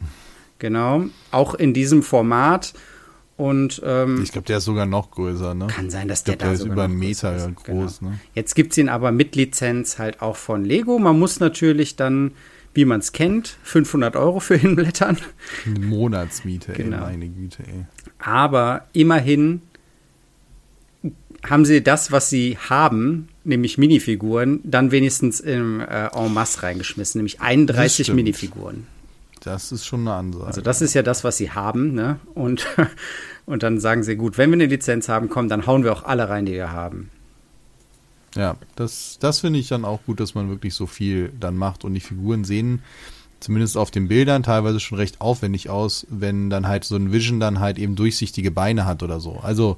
Genau, 0.58 1.04
auch 1.30 1.54
in 1.54 1.74
diesem 1.74 2.02
Format. 2.02 2.72
Und 3.36 3.80
ähm, 3.84 4.22
Ich 4.22 4.30
glaube, 4.30 4.46
der 4.46 4.58
ist 4.58 4.66
sogar 4.66 4.86
noch 4.86 5.10
größer, 5.10 5.54
ne? 5.54 5.66
kann 5.66 5.90
sein, 5.90 6.06
dass 6.06 6.20
Ich 6.20 6.24
der 6.26 6.36
der 6.36 6.48
da 6.48 6.54
ist 6.54 6.64
über 6.64 6.84
einen 6.84 6.98
Meter 6.98 7.34
ist. 7.34 7.54
groß, 7.56 7.98
Genau. 8.00 8.10
ne? 8.12 8.20
Jetzt 8.34 8.54
gibt 8.54 8.72
es 8.72 8.78
ihn 8.78 8.88
aber 8.88 9.10
mit 9.10 9.34
Lizenz 9.34 9.98
halt 9.98 10.20
auch 10.22 10.36
von 10.36 10.64
Lego. 10.64 10.98
Man 10.98 11.18
muss 11.18 11.40
natürlich 11.40 11.96
dann, 11.96 12.32
wie 12.74 12.84
man 12.84 13.00
es 13.00 13.10
kennt, 13.12 13.56
500 13.64 14.14
Euro 14.14 14.38
für 14.38 14.54
hinblättern. 14.56 15.16
Eine 15.66 15.80
Monatsmiete, 15.80 16.74
Genau. 16.74 16.98
ey, 17.06 17.12
meine 17.16 17.28
Güte, 17.28 17.62
ey. 17.64 17.86
Aber 18.22 18.86
immerhin 18.92 19.62
haben 21.44 21.64
sie 21.64 21.82
das, 21.82 22.12
was 22.12 22.30
sie 22.30 22.56
haben, 22.56 23.28
nämlich 23.42 23.78
Minifiguren, 23.78 24.60
dann 24.62 24.92
wenigstens 24.92 25.40
im 25.40 25.80
äh, 25.80 26.06
En 26.14 26.32
masse 26.32 26.62
reingeschmissen, 26.62 27.18
nämlich 27.18 27.40
31 27.40 28.06
stimmt. 28.06 28.16
Minifiguren. 28.16 28.86
Das 29.40 29.72
ist 29.72 29.84
schon 29.84 30.02
eine 30.02 30.14
Ansage. 30.14 30.46
Also 30.46 30.60
das 30.60 30.82
ist 30.82 30.94
ja 30.94 31.02
das, 31.02 31.24
was 31.24 31.36
sie 31.36 31.50
haben, 31.50 31.94
ne? 31.94 32.20
Und, 32.34 32.64
und 33.46 33.64
dann 33.64 33.80
sagen 33.80 34.04
sie, 34.04 34.14
gut, 34.14 34.38
wenn 34.38 34.50
wir 34.50 34.54
eine 34.54 34.66
Lizenz 34.66 35.08
haben, 35.08 35.28
komm, 35.28 35.48
dann 35.48 35.66
hauen 35.66 35.82
wir 35.82 35.92
auch 35.92 36.04
alle 36.04 36.28
rein, 36.28 36.46
die 36.46 36.52
wir 36.52 36.70
haben. 36.70 37.10
Ja, 38.36 38.56
das, 38.76 39.18
das 39.20 39.40
finde 39.40 39.58
ich 39.58 39.68
dann 39.68 39.84
auch 39.84 40.00
gut, 40.06 40.20
dass 40.20 40.36
man 40.36 40.48
wirklich 40.48 40.74
so 40.74 40.86
viel 40.86 41.32
dann 41.38 41.56
macht 41.56 41.84
und 41.84 41.92
die 41.94 42.00
Figuren 42.00 42.44
sehen 42.44 42.82
zumindest 43.42 43.76
auf 43.76 43.90
den 43.90 44.08
Bildern 44.08 44.42
teilweise 44.42 44.80
schon 44.80 44.98
recht 44.98 45.20
aufwendig 45.20 45.68
aus, 45.70 46.06
wenn 46.10 46.48
dann 46.50 46.66
halt 46.68 46.84
so 46.84 46.96
ein 46.96 47.12
Vision 47.12 47.40
dann 47.40 47.60
halt 47.60 47.78
eben 47.78 47.96
durchsichtige 47.96 48.50
Beine 48.50 48.84
hat 48.86 49.02
oder 49.02 49.20
so. 49.20 49.38
Also 49.42 49.76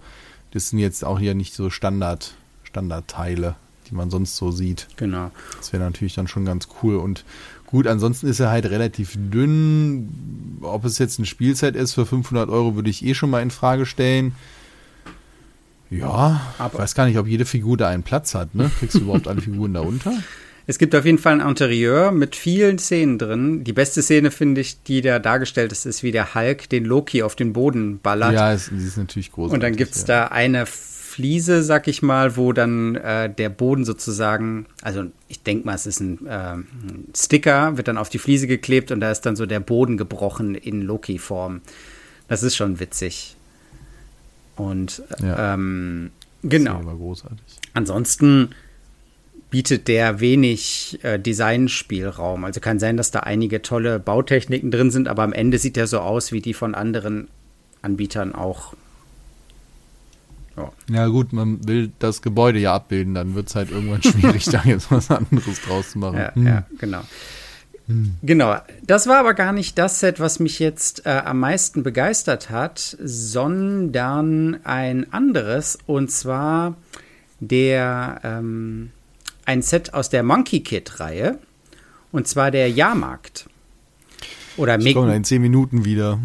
das 0.52 0.68
sind 0.70 0.78
jetzt 0.78 1.04
auch 1.04 1.18
hier 1.18 1.34
nicht 1.34 1.54
so 1.54 1.70
Standard, 1.70 2.34
Standardteile, 2.62 3.56
die 3.90 3.94
man 3.94 4.10
sonst 4.10 4.36
so 4.36 4.50
sieht. 4.52 4.86
Genau. 4.96 5.30
Das 5.58 5.72
wäre 5.72 5.82
natürlich 5.82 6.14
dann 6.14 6.28
schon 6.28 6.44
ganz 6.44 6.68
cool. 6.82 6.96
Und 6.96 7.24
gut, 7.66 7.86
ansonsten 7.86 8.26
ist 8.28 8.40
er 8.40 8.50
halt 8.50 8.66
relativ 8.66 9.14
dünn. 9.16 10.58
Ob 10.62 10.84
es 10.84 10.98
jetzt 10.98 11.18
ein 11.18 11.26
Spielset 11.26 11.74
ist 11.74 11.94
für 11.94 12.06
500 12.06 12.48
Euro, 12.50 12.76
würde 12.76 12.90
ich 12.90 13.04
eh 13.04 13.14
schon 13.14 13.30
mal 13.30 13.42
in 13.42 13.50
Frage 13.50 13.86
stellen. 13.86 14.34
Ja, 15.90 16.40
Aber- 16.58 16.74
ich 16.74 16.80
weiß 16.80 16.94
gar 16.94 17.06
nicht, 17.06 17.18
ob 17.18 17.26
jede 17.26 17.44
Figur 17.44 17.76
da 17.76 17.88
einen 17.88 18.02
Platz 18.02 18.34
hat. 18.34 18.54
Ne? 18.54 18.70
Kriegst 18.78 18.96
du 18.96 19.00
überhaupt 19.00 19.28
alle 19.28 19.40
Figuren 19.40 19.74
da 19.74 19.80
unter? 19.80 20.12
Es 20.66 20.78
gibt 20.78 20.94
auf 20.94 21.04
jeden 21.04 21.18
Fall 21.18 21.40
ein 21.40 21.46
Interieur 21.46 22.10
mit 22.10 22.36
vielen 22.36 22.78
Szenen 22.78 23.18
drin. 23.18 23.64
Die 23.64 23.72
beste 23.74 24.02
Szene, 24.02 24.30
finde 24.30 24.62
ich, 24.62 24.82
die 24.82 25.02
da 25.02 25.18
dargestellt 25.18 25.72
ist, 25.72 25.84
ist, 25.84 26.02
wie 26.02 26.10
der 26.12 26.34
Hulk 26.34 26.68
den 26.70 26.84
Loki 26.86 27.22
auf 27.22 27.36
den 27.36 27.52
Boden 27.52 28.00
ballert. 28.00 28.32
Ja, 28.32 28.52
es, 28.52 28.66
sie 28.66 28.76
ist 28.86 28.96
natürlich 28.96 29.30
groß. 29.30 29.52
Und 29.52 29.62
dann 29.62 29.76
gibt's 29.76 30.04
da 30.06 30.28
eine 30.28 30.64
Fliese, 30.66 31.62
sag 31.62 31.86
ich 31.86 32.00
mal, 32.02 32.36
wo 32.36 32.52
dann 32.52 32.96
äh, 32.96 33.32
der 33.32 33.50
Boden 33.50 33.84
sozusagen, 33.84 34.66
also 34.82 35.04
ich 35.28 35.42
denke 35.42 35.66
mal, 35.66 35.74
es 35.74 35.86
ist 35.86 36.00
ein, 36.00 36.18
ähm, 36.28 36.66
ein 36.82 37.04
Sticker, 37.14 37.76
wird 37.76 37.86
dann 37.86 37.98
auf 37.98 38.08
die 38.08 38.18
Fliese 38.18 38.46
geklebt 38.46 38.90
und 38.90 39.00
da 39.00 39.10
ist 39.10 39.20
dann 39.26 39.36
so 39.36 39.46
der 39.46 39.60
Boden 39.60 39.96
gebrochen 39.96 40.54
in 40.54 40.80
Loki-Form. 40.82 41.60
Das 42.26 42.42
ist 42.42 42.56
schon 42.56 42.80
witzig. 42.80 43.36
Und 44.56 45.02
äh, 45.20 45.26
Ja. 45.26 45.54
ähm, 45.54 46.10
Das 46.42 46.50
genau. 46.50 46.80
großartig. 46.80 47.38
Ansonsten 47.74 48.50
bietet 49.54 49.86
der 49.86 50.18
wenig 50.18 50.98
äh, 51.04 51.16
Designspielraum. 51.16 52.44
Also 52.44 52.58
kann 52.58 52.80
sein, 52.80 52.96
dass 52.96 53.12
da 53.12 53.20
einige 53.20 53.62
tolle 53.62 54.00
Bautechniken 54.00 54.72
drin 54.72 54.90
sind, 54.90 55.06
aber 55.06 55.22
am 55.22 55.32
Ende 55.32 55.58
sieht 55.58 55.76
er 55.76 55.86
so 55.86 56.00
aus 56.00 56.32
wie 56.32 56.40
die 56.40 56.54
von 56.54 56.74
anderen 56.74 57.28
Anbietern 57.80 58.34
auch. 58.34 58.74
Ja. 60.56 60.72
Ja 60.90 61.06
gut, 61.06 61.32
man 61.32 61.68
will 61.68 61.92
das 62.00 62.20
Gebäude 62.20 62.58
ja 62.58 62.74
abbilden, 62.74 63.14
dann 63.14 63.36
wird 63.36 63.46
es 63.46 63.54
halt 63.54 63.70
irgendwann 63.70 64.02
schwierig, 64.02 64.44
da 64.46 64.60
jetzt 64.64 64.90
was 64.90 65.08
anderes 65.12 65.60
draus 65.62 65.92
zu 65.92 66.00
machen. 66.00 66.18
Ja, 66.18 66.34
Hm. 66.34 66.46
ja, 66.48 66.66
genau. 66.80 67.02
Genau. 68.22 68.56
Das 68.84 69.06
war 69.06 69.18
aber 69.18 69.34
gar 69.34 69.52
nicht 69.52 69.78
das 69.78 70.00
Set, 70.00 70.18
was 70.18 70.40
mich 70.40 70.58
jetzt 70.58 71.06
äh, 71.06 71.10
am 71.10 71.38
meisten 71.38 71.84
begeistert 71.84 72.50
hat, 72.50 72.96
sondern 73.00 74.58
ein 74.64 75.12
anderes 75.12 75.78
und 75.86 76.10
zwar 76.10 76.74
der 77.38 78.20
ähm, 78.24 78.90
ein 79.46 79.62
Set 79.62 79.94
aus 79.94 80.10
der 80.10 80.22
Monkey 80.22 80.60
Kid 80.60 81.00
Reihe 81.00 81.38
und 82.12 82.28
zwar 82.28 82.50
der 82.50 82.70
Jahrmarkt. 82.70 83.48
Oder 84.56 84.78
Ich 84.78 84.94
komme 84.94 85.16
in 85.16 85.24
zehn 85.24 85.42
Minuten 85.42 85.84
wieder. 85.84 86.20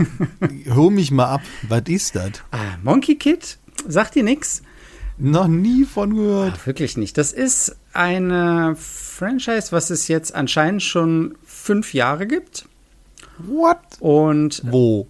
Hol 0.74 0.90
mich 0.90 1.10
mal 1.10 1.26
ab. 1.26 1.42
Was 1.68 1.82
ist 1.88 2.14
das? 2.14 2.30
ah, 2.52 2.76
Monkey 2.82 3.16
Kid? 3.16 3.58
Sagt 3.88 4.14
dir 4.14 4.22
nix? 4.22 4.62
Noch 5.18 5.48
nie 5.48 5.84
von 5.84 6.14
gehört. 6.14 6.54
Ach, 6.56 6.66
wirklich 6.66 6.96
nicht. 6.96 7.16
Das 7.18 7.32
ist 7.32 7.76
eine 7.92 8.76
Franchise, 8.76 9.72
was 9.72 9.90
es 9.90 10.08
jetzt 10.08 10.34
anscheinend 10.34 10.82
schon 10.82 11.36
fünf 11.44 11.94
Jahre 11.94 12.26
gibt. 12.26 12.66
What? 13.38 13.78
Und 14.00 14.62
Wo? 14.64 15.08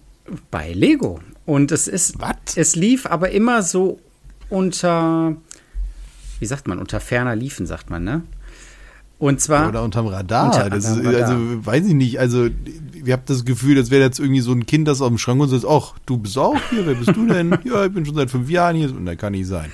bei 0.49 0.71
Lego. 0.73 1.19
Und 1.45 1.71
es 1.71 1.87
ist, 1.87 2.19
Was? 2.19 2.55
es 2.55 2.75
lief 2.75 3.05
aber 3.05 3.31
immer 3.31 3.61
so 3.63 3.99
unter, 4.49 5.35
wie 6.41 6.45
sagt 6.45 6.67
man, 6.67 6.79
unter 6.79 6.99
ferner 6.99 7.35
Liefen, 7.35 7.65
sagt 7.65 7.89
man, 7.89 8.03
ne? 8.03 8.23
Und 9.19 9.41
zwar, 9.41 9.69
Oder 9.69 9.83
unterm 9.83 10.07
Radar. 10.07 10.45
Unter 10.45 10.69
das 10.69 10.85
ist, 10.85 11.03
Radar. 11.03 11.27
also, 11.27 11.65
weiß 11.65 11.87
ich 11.87 11.93
nicht. 11.93 12.19
Also, 12.19 12.49
ihr 13.03 13.13
habt 13.13 13.29
das 13.29 13.45
Gefühl, 13.45 13.75
das 13.75 13.89
wäre 13.89 14.03
jetzt 14.03 14.19
irgendwie 14.19 14.41
so 14.41 14.51
ein 14.51 14.67
Kind, 14.67 14.87
das 14.87 15.01
auf 15.01 15.07
dem 15.07 15.17
Schrank 15.17 15.41
und 15.41 15.49
sagt, 15.49 15.65
ach, 15.67 15.95
du 16.05 16.17
bist 16.17 16.37
auch 16.37 16.55
hier, 16.69 16.85
wer 16.85 16.93
bist 16.93 17.15
du 17.15 17.25
denn? 17.25 17.57
ja, 17.63 17.85
ich 17.85 17.91
bin 17.91 18.05
schon 18.05 18.15
seit 18.15 18.29
fünf 18.29 18.49
Jahren 18.49 18.75
hier. 18.75 18.95
Und 18.95 19.05
da 19.07 19.15
kann 19.15 19.31
nicht 19.31 19.47
sein. 19.47 19.71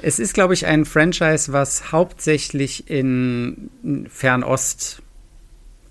es 0.00 0.20
ist, 0.20 0.32
glaube 0.32 0.54
ich, 0.54 0.66
ein 0.66 0.84
Franchise, 0.84 1.52
was 1.52 1.90
hauptsächlich 1.90 2.88
in 2.88 3.70
Fernost 4.08 5.02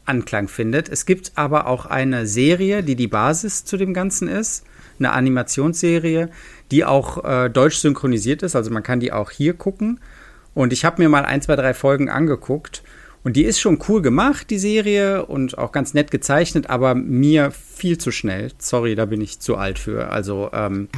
Anklang 0.06 0.48
findet. 0.48 0.90
Es 0.90 1.06
gibt 1.06 1.34
aber 1.36 1.68
auch 1.68 1.86
eine 1.86 2.28
Serie, 2.28 2.84
die 2.84 2.96
die 2.96 3.08
Basis 3.08 3.66
zu 3.66 3.78
dem 3.78 3.94
Ganzen 3.94 4.28
ist, 4.28 4.64
eine 5.00 5.12
Animationsserie, 5.12 6.30
die 6.72 6.86
auch 6.86 7.24
äh, 7.24 7.50
deutsch 7.50 7.78
synchronisiert 7.78 8.44
ist, 8.44 8.56
also 8.56 8.72
man 8.72 8.84
kann 8.84 9.00
die 9.00 9.12
auch 9.12 9.32
hier 9.32 9.54
gucken. 9.54 10.00
Und 10.54 10.72
ich 10.72 10.86
habe 10.86 11.02
mir 11.02 11.10
mal 11.10 11.26
ein, 11.26 11.42
zwei, 11.42 11.56
drei 11.56 11.74
Folgen 11.74 12.10
angeguckt 12.10 12.84
Und 13.24 13.38
die 13.38 13.44
ist 13.44 13.60
schon 13.60 13.80
cool 13.88 14.02
gemacht, 14.02 14.50
die 14.50 14.60
Serie, 14.60 15.26
und 15.26 15.58
auch 15.58 15.72
ganz 15.72 15.94
nett 15.94 16.12
gezeichnet, 16.12 16.70
aber 16.70 16.94
mir 16.94 17.52
viel 17.52 17.98
zu 17.98 18.12
schnell. 18.12 18.52
Sorry, 18.58 18.96
da 18.96 19.06
bin 19.06 19.22
ich 19.22 19.40
zu 19.40 19.56
alt 19.56 19.80
für. 19.80 20.10
Also, 20.10 20.50
ähm, 20.52 20.90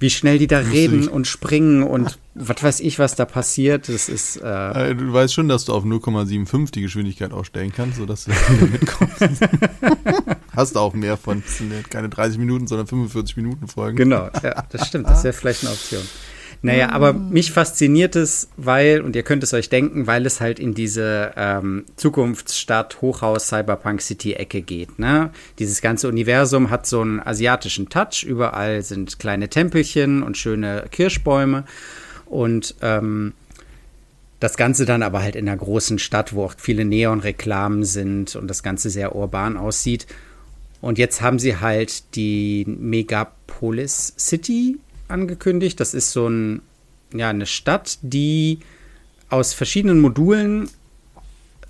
wie 0.00 0.10
schnell 0.10 0.38
die 0.38 0.46
da 0.46 0.58
reden 0.58 1.06
und 1.08 1.26
springen 1.26 1.82
und 1.84 2.18
was 2.34 2.62
weiß 2.62 2.80
ich, 2.80 2.98
was 2.98 3.14
da 3.14 3.24
passiert. 3.26 3.88
Das 3.88 4.08
ist. 4.08 4.36
Äh, 4.42 4.90
Äh, 4.90 4.94
Du 4.94 5.12
weißt 5.12 5.32
schon, 5.32 5.48
dass 5.48 5.66
du 5.66 5.72
auf 5.74 5.84
0,75 5.84 6.72
die 6.72 6.80
Geschwindigkeit 6.82 7.32
ausstellen 7.32 7.72
kannst, 7.74 7.98
sodass 7.98 8.24
du 8.24 8.32
da 8.32 8.66
mitkommst. 8.66 9.20
Hast 10.56 10.74
du 10.74 10.80
auch 10.80 10.94
mehr 10.94 11.16
von. 11.16 11.42
Keine 11.90 12.08
30 12.08 12.38
Minuten, 12.38 12.66
sondern 12.66 12.86
45 12.86 13.36
Minuten 13.36 13.68
Folgen. 13.68 13.96
Genau, 13.96 14.28
ja, 14.42 14.64
das 14.70 14.86
stimmt. 14.88 15.06
Das 15.08 15.22
wäre 15.22 15.32
vielleicht 15.32 15.62
eine 15.64 15.72
Option. 15.72 16.02
Naja, 16.62 16.90
aber 16.90 17.14
mich 17.14 17.52
fasziniert 17.52 18.16
es, 18.16 18.48
weil, 18.58 19.00
und 19.00 19.16
ihr 19.16 19.22
könnt 19.22 19.42
es 19.42 19.54
euch 19.54 19.70
denken, 19.70 20.06
weil 20.06 20.26
es 20.26 20.42
halt 20.42 20.58
in 20.58 20.74
diese 20.74 21.32
ähm, 21.36 21.86
Zukunftsstadt, 21.96 23.00
Hochhaus, 23.00 23.48
Cyberpunk 23.48 24.02
City-Ecke 24.02 24.60
geht. 24.60 24.98
Ne? 24.98 25.30
Dieses 25.58 25.80
ganze 25.80 26.06
Universum 26.08 26.68
hat 26.68 26.86
so 26.86 27.00
einen 27.00 27.20
asiatischen 27.20 27.88
Touch. 27.88 28.24
Überall 28.24 28.82
sind 28.82 29.18
kleine 29.18 29.48
Tempelchen 29.48 30.22
und 30.22 30.36
schöne 30.36 30.84
Kirschbäume. 30.90 31.64
Und 32.26 32.74
ähm, 32.82 33.32
das 34.38 34.58
Ganze 34.58 34.84
dann 34.84 35.02
aber 35.02 35.22
halt 35.22 35.36
in 35.36 35.48
einer 35.48 35.56
großen 35.56 35.98
Stadt, 35.98 36.34
wo 36.34 36.44
auch 36.44 36.54
viele 36.58 36.84
Neonreklamen 36.84 37.84
sind 37.84 38.36
und 38.36 38.48
das 38.48 38.62
Ganze 38.62 38.90
sehr 38.90 39.16
urban 39.16 39.56
aussieht. 39.56 40.06
Und 40.82 40.98
jetzt 40.98 41.22
haben 41.22 41.38
sie 41.38 41.56
halt 41.56 42.14
die 42.16 42.64
Megapolis 42.66 44.14
City 44.18 44.78
angekündigt. 45.10 45.80
Das 45.80 45.94
ist 45.94 46.12
so 46.12 46.28
ein, 46.28 46.62
ja, 47.12 47.28
eine 47.28 47.46
Stadt, 47.46 47.98
die 48.02 48.60
aus 49.28 49.54
verschiedenen 49.54 50.00
Modulen 50.00 50.68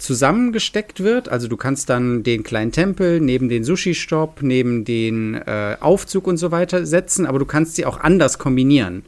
zusammengesteckt 0.00 1.00
wird. 1.00 1.28
Also 1.28 1.46
du 1.46 1.56
kannst 1.56 1.90
dann 1.90 2.22
den 2.22 2.42
kleinen 2.42 2.72
Tempel 2.72 3.20
neben 3.20 3.48
den 3.48 3.64
Sushi-Shop, 3.64 4.38
neben 4.42 4.84
den 4.84 5.34
äh, 5.34 5.76
Aufzug 5.80 6.26
und 6.26 6.38
so 6.38 6.50
weiter 6.50 6.86
setzen, 6.86 7.26
aber 7.26 7.38
du 7.38 7.44
kannst 7.44 7.76
sie 7.76 7.84
auch 7.84 8.00
anders 8.00 8.38
kombinieren. 8.38 9.02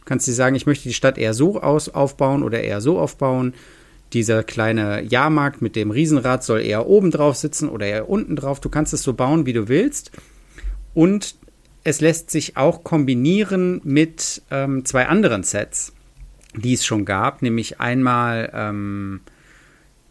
Du 0.00 0.04
kannst 0.06 0.24
sie 0.24 0.32
sagen, 0.32 0.56
ich 0.56 0.66
möchte 0.66 0.88
die 0.88 0.94
Stadt 0.94 1.18
eher 1.18 1.34
so 1.34 1.60
aus 1.60 1.90
aufbauen 1.90 2.42
oder 2.42 2.62
eher 2.62 2.80
so 2.80 2.98
aufbauen. 2.98 3.52
Dieser 4.14 4.42
kleine 4.42 5.02
Jahrmarkt 5.02 5.60
mit 5.60 5.76
dem 5.76 5.90
Riesenrad 5.90 6.42
soll 6.42 6.62
eher 6.62 6.86
oben 6.86 7.10
drauf 7.10 7.36
sitzen 7.36 7.68
oder 7.68 7.86
eher 7.86 8.08
unten 8.08 8.34
drauf. 8.34 8.58
Du 8.58 8.70
kannst 8.70 8.94
es 8.94 9.02
so 9.02 9.12
bauen, 9.12 9.44
wie 9.44 9.52
du 9.52 9.68
willst. 9.68 10.12
Und 10.94 11.34
es 11.88 12.02
lässt 12.02 12.30
sich 12.30 12.56
auch 12.56 12.84
kombinieren 12.84 13.80
mit 13.82 14.42
ähm, 14.50 14.84
zwei 14.84 15.06
anderen 15.06 15.42
Sets, 15.42 15.94
die 16.54 16.74
es 16.74 16.84
schon 16.84 17.06
gab, 17.06 17.40
nämlich 17.40 17.80
einmal 17.80 18.50
ähm, 18.52 19.20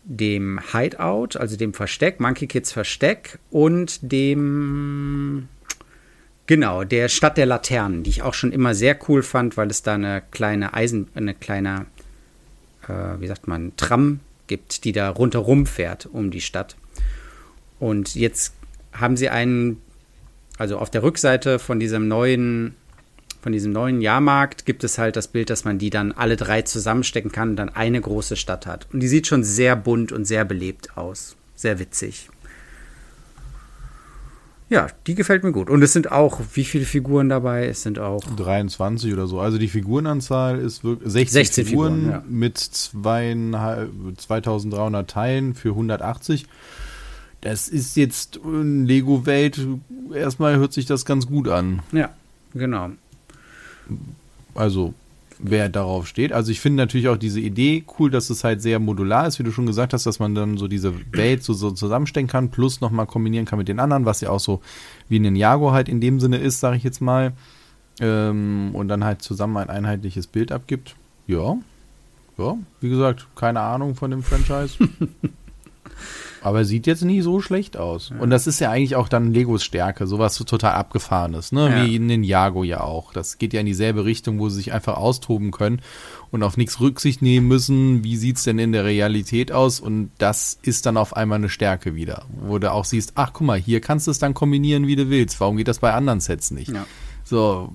dem 0.03 0.59
Hideout, 0.71 1.37
also 1.37 1.55
dem 1.55 1.73
Versteck, 1.73 2.19
Monkey 2.19 2.47
Kids 2.47 2.71
Versteck 2.71 3.37
und 3.51 3.99
dem 4.11 5.49
genau, 6.47 6.83
der 6.83 7.09
Stadt 7.09 7.37
der 7.37 7.45
Laternen, 7.45 8.01
die 8.01 8.09
ich 8.09 8.21
auch 8.23 8.33
schon 8.33 8.51
immer 8.51 8.73
sehr 8.73 8.97
cool 9.07 9.21
fand, 9.21 9.55
weil 9.55 9.69
es 9.69 9.83
da 9.83 9.93
eine 9.93 10.23
kleine 10.31 10.73
Eisen, 10.73 11.09
eine 11.13 11.35
kleine, 11.35 11.85
äh, 12.87 13.19
wie 13.19 13.27
sagt 13.27 13.47
man, 13.47 13.73
Tram 13.77 14.21
gibt, 14.47 14.83
die 14.83 14.93
da 14.93 15.09
rundherum 15.09 15.67
fährt 15.67 16.07
um 16.07 16.31
die 16.31 16.41
Stadt. 16.41 16.75
Und 17.79 18.15
jetzt 18.15 18.55
haben 18.93 19.15
sie 19.15 19.29
einen, 19.29 19.81
also 20.57 20.77
auf 20.77 20.89
der 20.89 21.03
Rückseite 21.03 21.59
von 21.59 21.79
diesem 21.79 22.07
neuen, 22.07 22.75
von 23.41 23.51
diesem 23.51 23.71
neuen 23.71 24.01
Jahrmarkt 24.01 24.65
gibt 24.65 24.83
es 24.83 24.97
halt 24.97 25.15
das 25.15 25.27
Bild, 25.27 25.49
dass 25.49 25.65
man 25.65 25.77
die 25.77 25.89
dann 25.89 26.11
alle 26.11 26.35
drei 26.35 26.63
zusammenstecken 26.63 27.31
kann 27.31 27.51
und 27.51 27.55
dann 27.55 27.69
eine 27.69 28.01
große 28.01 28.35
Stadt 28.35 28.65
hat. 28.65 28.87
Und 28.91 29.01
die 29.01 29.07
sieht 29.07 29.27
schon 29.27 29.43
sehr 29.43 29.75
bunt 29.75 30.11
und 30.11 30.25
sehr 30.25 30.45
belebt 30.45 30.97
aus. 30.97 31.35
Sehr 31.55 31.79
witzig. 31.79 32.29
Ja, 34.69 34.87
die 35.05 35.15
gefällt 35.15 35.43
mir 35.43 35.53
gut. 35.53 35.69
Und 35.69 35.81
es 35.81 35.93
sind 35.93 36.11
auch, 36.11 36.41
wie 36.53 36.65
viele 36.65 36.83
Figuren 36.83 37.29
dabei? 37.29 37.67
Es 37.67 37.83
sind 37.83 37.99
auch 37.99 38.19
23 38.19 39.13
oder 39.13 39.25
so. 39.25 39.39
Also 39.39 39.57
die 39.57 39.69
Figurenanzahl 39.69 40.59
ist 40.59 40.83
wirklich 40.83 41.09
16, 41.09 41.33
16 41.33 41.65
Figuren, 41.67 41.95
Figuren, 41.95 42.11
ja. 42.11 42.23
mit 42.27 42.57
zweieinhalb- 42.57 43.91
2300 44.17 45.09
Teilen 45.09 45.53
für 45.53 45.69
180. 45.69 46.47
Das 47.41 47.67
ist 47.67 47.95
jetzt 47.95 48.38
in 48.38 48.86
Lego-Welt. 48.86 49.60
Erstmal 50.13 50.58
hört 50.58 50.73
sich 50.73 50.86
das 50.86 51.06
ganz 51.06 51.28
gut 51.28 51.47
an. 51.47 51.82
Ja, 51.91 52.10
genau. 52.54 52.89
Also 54.56 54.93
wer 55.39 55.69
darauf 55.69 56.08
steht. 56.08 56.34
Also 56.34 56.52
ich 56.52 56.60
finde 56.60 56.84
natürlich 56.84 57.10
auch 57.10 57.17
diese 57.17 57.39
Idee 57.39 57.86
cool, 58.00 58.10
dass 58.10 58.30
es 58.30 58.43
halt 58.43 58.62
sehr 58.62 58.80
modular 58.80 59.28
ist, 59.28 59.39
wie 59.39 59.43
du 59.43 59.52
schon 59.52 59.67
gesagt 59.67 59.93
hast, 59.93 60.06
dass 60.06 60.19
man 60.19 60.34
dann 60.36 60.58
so 60.58 60.67
diese 60.67 60.93
Welt 61.12 61.43
so, 61.43 61.54
so 61.54 61.71
zusammenstecken 61.71 62.28
kann, 62.28 62.50
plus 62.50 62.82
nochmal 62.82 63.06
kombinieren 63.06 63.45
kann 63.45 63.60
mit 63.60 63.67
den 63.67 63.80
anderen, 63.80 64.06
was 64.06 64.21
ja 64.21 64.30
auch 64.30 64.39
so 64.39 64.62
wie 65.10 65.19
ein 65.19 65.21
Ninjago 65.21 65.71
halt 65.71 65.89
in 65.89 66.02
dem 66.02 66.19
Sinne 66.19 66.38
ist, 66.38 66.60
sage 66.60 66.78
ich 66.78 66.84
jetzt 66.84 67.02
mal. 67.02 67.34
Ähm, 68.00 68.71
und 68.73 68.88
dann 68.89 69.04
halt 69.04 69.21
zusammen 69.21 69.58
ein 69.58 69.69
einheitliches 69.69 70.28
Bild 70.28 70.52
abgibt. 70.52 70.95
Ja. 71.26 71.58
Ja, 72.38 72.56
wie 72.82 72.89
gesagt, 72.89 73.28
keine 73.36 73.62
Ahnung 73.62 73.95
von 73.95 74.12
dem 74.12 74.21
Franchise. 74.21 74.78
Aber 76.41 76.65
sieht 76.65 76.88
jetzt 76.88 77.04
nicht 77.04 77.23
so 77.23 77.41
schlecht 77.41 77.78
aus. 77.78 78.12
Und 78.19 78.30
das 78.30 78.47
ist 78.47 78.60
ja 78.60 78.71
eigentlich 78.71 78.95
auch 78.95 79.10
dann 79.10 79.34
Legos 79.34 79.63
Stärke, 79.63 80.08
sowas 80.08 80.36
so 80.36 80.43
total 80.43 80.73
abgefahrenes, 80.73 81.52
ne? 81.52 81.69
Ja. 81.69 81.86
Wie 81.86 82.00
Ninjago 82.00 82.63
ja 82.63 82.82
auch. 82.82 83.13
Das 83.13 83.38
geht 83.38 83.54
ja 83.54 83.60
in 83.60 83.65
dieselbe 83.65 84.06
Richtung, 84.06 84.39
wo 84.39 84.50
sie 84.50 84.58
sich 84.58 84.73
einfach 84.73 84.97
austoben 84.97 85.52
können 85.52 85.82
und 86.32 86.43
auf 86.43 86.58
nichts 86.58 86.80
Rücksicht 86.80 87.21
nehmen 87.21 87.47
müssen. 87.47 88.04
Wie 88.04 88.17
sieht's 88.17 88.43
denn 88.43 88.60
in 88.60 88.71
der 88.71 88.86
Realität 88.86 89.52
aus? 89.52 89.80
Und 89.80 90.12
das 90.17 90.58
ist 90.62 90.86
dann 90.86 90.97
auf 90.97 91.15
einmal 91.15 91.38
eine 91.38 91.50
Stärke 91.50 91.95
wieder. 91.95 92.26
Wo 92.41 92.60
du 92.60 92.71
auch 92.71 92.86
siehst, 92.86 93.13
ach 93.15 93.32
guck 93.34 93.47
mal, 93.47 93.60
hier 93.60 93.82
kannst 93.82 94.08
du 94.08 94.12
es 94.12 94.19
dann 94.19 94.34
kombinieren, 94.34 94.88
wie 94.88 94.95
du 94.95 95.10
willst. 95.10 95.39
Warum 95.39 95.58
geht 95.58 95.67
das 95.67 95.80
bei 95.80 95.93
anderen 95.93 96.19
Sets 96.19 96.52
nicht? 96.52 96.71
Ja. 96.71 96.86
So, 97.23 97.73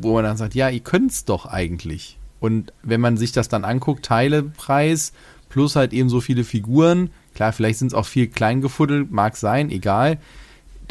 wo 0.00 0.14
man 0.14 0.24
dann 0.24 0.36
sagt, 0.36 0.54
ja, 0.54 0.68
ihr 0.68 0.80
könnt's 0.80 1.24
doch 1.24 1.46
eigentlich. 1.46 2.18
Und 2.40 2.72
wenn 2.82 3.00
man 3.00 3.16
sich 3.16 3.32
das 3.32 3.48
dann 3.48 3.64
anguckt, 3.64 4.04
Teilepreis 4.04 5.12
plus 5.48 5.76
halt 5.76 5.92
eben 5.92 6.08
so 6.08 6.20
viele 6.20 6.44
Figuren, 6.44 7.10
klar, 7.34 7.52
vielleicht 7.52 7.78
sind 7.78 7.88
es 7.88 7.94
auch 7.94 8.06
viel 8.06 8.28
klein 8.28 8.60
gefuddelt, 8.60 9.10
mag 9.10 9.36
sein, 9.36 9.70
egal. 9.70 10.18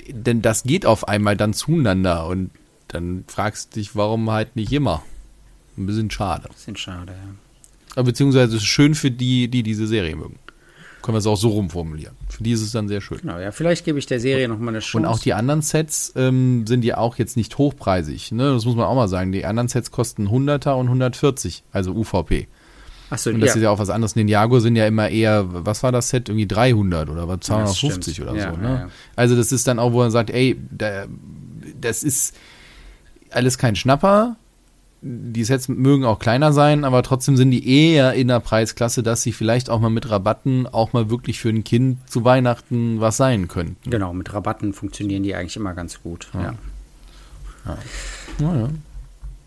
Denn 0.08 0.41
das 0.41 0.63
geht 0.63 0.86
auf 0.86 1.08
einmal 1.08 1.38
dann 1.38 1.53
zueinander 1.53 2.27
und 2.27 2.51
dann 2.88 3.23
fragst 3.27 3.75
du 3.75 3.79
dich, 3.79 3.95
warum 3.95 4.29
halt 4.29 4.56
nicht 4.56 4.71
immer. 4.71 5.03
Ein 5.77 5.86
bisschen 5.86 6.12
schade. 6.12 6.49
Bisschen 6.49 6.75
schade, 6.75 7.13
ja. 7.13 7.36
Aber 7.95 8.06
beziehungsweise 8.06 8.56
es 8.56 8.63
ist 8.63 8.67
schön 8.67 8.95
für 8.95 9.12
die, 9.12 9.47
die 9.47 9.63
diese 9.63 9.88
Serie 9.88 10.15
mögen. 10.15 10.39
Können 11.01 11.15
wir 11.15 11.19
es 11.19 11.27
auch 11.27 11.38
so 11.38 11.49
rumformulieren. 11.49 12.15
Für 12.29 12.43
die 12.43 12.53
ist 12.53 12.62
es 12.62 12.71
dann 12.71 12.88
sehr 12.88 13.01
schön. 13.01 13.17
Genau, 13.19 13.38
ja, 13.38 13.51
vielleicht 13.51 13.84
gebe 13.84 13.99
ich 13.99 14.06
der 14.06 14.21
Serie 14.21 14.47
noch 14.47 14.58
mal 14.58 14.69
eine 14.69 14.79
Chance. 14.79 14.97
Und 14.97 15.06
auch 15.06 15.19
die 15.19 15.34
anderen 15.34 15.62
Sets 15.62 16.13
ähm, 16.15 16.65
sind 16.65 16.86
ja 16.86 16.97
auch 16.97 17.17
jetzt 17.17 17.36
nicht 17.36 17.58
hochpreisig. 17.58 18.32
Ne? 18.32 18.53
Das 18.53 18.63
muss 18.65 18.75
man 18.75 18.86
auch 18.86 18.95
mal 18.95 19.10
sagen. 19.10 19.34
Die 19.34 19.45
anderen 19.45 19.67
Sets 19.67 19.91
kosten 19.91 20.29
100er 20.29 20.71
und 20.71 20.88
140, 20.88 21.63
also 21.71 21.91
UVP. 21.91 22.47
Achso, 23.13 23.30
Und 23.30 23.39
das 23.41 23.49
ja. 23.49 23.56
ist 23.56 23.62
ja 23.63 23.69
auch 23.69 23.80
was 23.80 23.89
anderes. 23.89 24.15
Ninjago 24.15 24.60
sind 24.60 24.76
ja 24.76 24.86
immer 24.88 25.10
eher, 25.10 25.45
was 25.65 25.84
war 25.84 25.91
das 25.91 26.10
Set? 26.10 26.30
Irgendwie 26.30 26.47
300 26.47 27.10
oder 27.10 27.28
was? 27.28 27.47
Ja, 27.47 27.60
das 27.60 27.73
250 27.76 28.13
stimmt. 28.15 28.30
oder 28.30 28.38
Ja, 28.39 28.52
so. 28.54 28.62
ja, 28.62 28.69
Ne? 28.69 28.76
ja. 28.82 28.89
Also 29.15 29.36
das 29.36 29.52
ist 29.52 29.67
dann 29.67 29.80
auch, 29.80 29.93
wo 29.93 29.97
man 29.99 30.12
sagt, 30.12 30.30
ey, 30.30 30.60
da, 30.71 31.06
das 31.80 32.04
ist 32.04 32.36
alles 33.32 33.58
kein 33.58 33.76
Schnapper. 33.76 34.36
Die 35.06 35.43
Sets 35.43 35.67
mögen 35.67 36.06
auch 36.06 36.17
kleiner 36.17 36.54
sein, 36.54 36.86
aber 36.86 37.04
trotzdem 37.04 37.36
sind 37.36 37.52
die 37.52 37.67
eher 37.91 38.13
in 38.13 38.30
der 38.30 38.39
Preisklasse, 38.39 39.04
dass 39.04 39.21
sie 39.21 39.34
vielleicht 39.34 39.69
auch 39.69 39.82
mal 39.82 39.89
mit 39.89 40.10
Rabatten 40.10 40.65
auch 40.65 40.93
mal 40.93 41.10
wirklich 41.10 41.41
für 41.41 41.49
ein 41.49 41.65
Kind 41.65 41.97
zu 42.10 42.23
Weihnachten 42.23 43.02
was 43.02 43.17
sein 43.17 43.49
könnten. 43.49 43.89
Genau, 43.89 44.13
mit 44.13 44.34
Rabatten 44.34 44.71
funktionieren 44.71 45.23
die 45.23 45.36
eigentlich 45.36 45.58
immer 45.58 45.73
ganz 45.73 46.02
gut. 46.02 46.30
Ja. 46.34 46.54
Naja. 48.39 48.69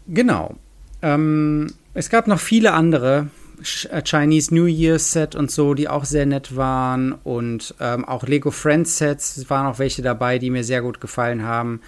Genau. 0.08 0.56
Ähm, 1.02 1.72
es 1.94 2.10
gab 2.10 2.26
noch 2.26 2.38
viele 2.40 2.72
andere 2.72 3.28
Chinese 3.62 4.54
New 4.54 4.66
Year 4.66 4.98
Set 4.98 5.34
und 5.34 5.50
so, 5.50 5.74
die 5.74 5.88
auch 5.88 6.04
sehr 6.04 6.26
nett 6.26 6.56
waren. 6.56 7.12
Und 7.12 7.74
ähm, 7.80 8.04
auch 8.04 8.26
Lego 8.26 8.50
Friends 8.50 8.98
Sets, 8.98 9.48
waren 9.48 9.66
auch 9.66 9.78
welche 9.78 10.02
dabei, 10.02 10.38
die 10.38 10.50
mir 10.50 10.64
sehr 10.64 10.82
gut 10.82 11.00
gefallen 11.00 11.42
haben. 11.42 11.80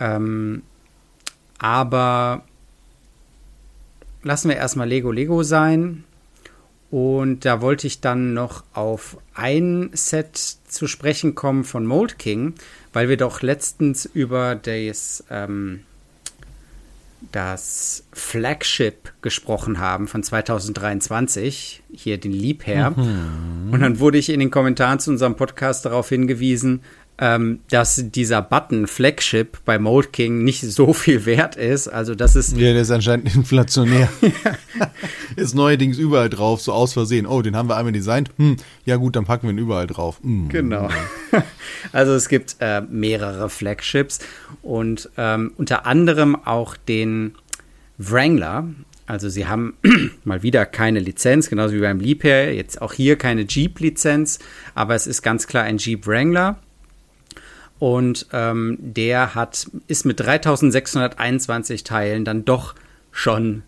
Ähm, 0.00 0.62
aber 1.58 2.44
lassen 4.22 4.48
wir 4.48 4.56
erstmal 4.56 4.88
Lego 4.88 5.10
Lego 5.10 5.42
sein. 5.42 6.04
Und 6.90 7.44
da 7.44 7.60
wollte 7.60 7.86
ich 7.86 8.00
dann 8.00 8.32
noch 8.32 8.64
auf 8.72 9.18
ein 9.34 9.90
Set 9.92 10.36
zu 10.36 10.86
sprechen 10.86 11.34
kommen 11.34 11.64
von 11.64 11.84
Mold 11.84 12.18
King, 12.18 12.54
weil 12.94 13.10
wir 13.10 13.18
doch 13.18 13.42
letztens 13.42 14.06
über 14.06 14.54
das, 14.54 15.24
ähm, 15.30 15.80
das 17.32 18.04
Flagship 18.12 19.12
gesprochen 19.22 19.78
haben 19.78 20.08
von 20.08 20.22
2023, 20.22 21.82
hier 21.92 22.18
den 22.18 22.32
Liebherr. 22.32 22.94
Und 22.96 23.80
dann 23.80 23.98
wurde 23.98 24.18
ich 24.18 24.30
in 24.30 24.40
den 24.40 24.50
Kommentaren 24.50 25.00
zu 25.00 25.10
unserem 25.10 25.36
Podcast 25.36 25.84
darauf 25.84 26.08
hingewiesen, 26.08 26.82
ähm, 27.20 27.60
dass 27.68 28.04
dieser 28.10 28.42
Button 28.42 28.86
Flagship 28.86 29.58
bei 29.64 29.78
Mold 29.78 30.12
King 30.12 30.44
nicht 30.44 30.60
so 30.62 30.92
viel 30.92 31.26
wert 31.26 31.56
ist. 31.56 31.88
Also 31.88 32.14
das 32.14 32.36
ist 32.36 32.56
Ja, 32.56 32.72
der 32.72 32.82
ist 32.82 32.90
anscheinend 32.90 33.34
inflationär. 33.34 34.08
ist 35.36 35.54
neuerdings 35.54 35.98
überall 35.98 36.30
drauf, 36.30 36.60
so 36.60 36.72
aus 36.72 36.92
Versehen. 36.92 37.26
Oh, 37.26 37.42
den 37.42 37.56
haben 37.56 37.68
wir 37.68 37.76
einmal 37.76 37.92
designt. 37.92 38.30
Hm, 38.36 38.56
ja 38.84 38.96
gut, 38.96 39.16
dann 39.16 39.24
packen 39.24 39.48
wir 39.48 39.50
ihn 39.52 39.58
überall 39.58 39.86
drauf. 39.86 40.20
Hm. 40.22 40.48
Genau. 40.48 40.88
Also 41.92 42.12
es 42.12 42.28
gibt 42.28 42.56
äh, 42.60 42.80
mehrere 42.80 43.48
Flagships 43.48 44.18
und 44.62 45.10
ähm, 45.16 45.52
unter 45.56 45.86
anderem 45.86 46.34
auch 46.34 46.76
den 46.76 47.34
Wrangler. 47.98 48.68
Also 49.06 49.28
sie 49.28 49.46
haben 49.46 49.74
mal 50.24 50.42
wieder 50.42 50.66
keine 50.66 50.98
Lizenz, 50.98 51.48
genauso 51.48 51.74
wie 51.74 51.80
beim 51.80 52.00
Liebherr. 52.00 52.52
Jetzt 52.52 52.82
auch 52.82 52.92
hier 52.92 53.16
keine 53.16 53.42
Jeep-Lizenz, 53.42 54.38
aber 54.74 54.94
es 54.94 55.06
ist 55.06 55.22
ganz 55.22 55.46
klar 55.46 55.64
ein 55.64 55.78
Jeep 55.78 56.06
Wrangler. 56.06 56.58
Und 57.78 58.26
ähm, 58.32 58.76
der 58.80 59.34
hat, 59.34 59.70
ist 59.86 60.04
mit 60.04 60.20
3621 60.20 61.84
Teilen 61.84 62.24
dann 62.24 62.44
doch 62.44 62.74
schon 63.12 63.62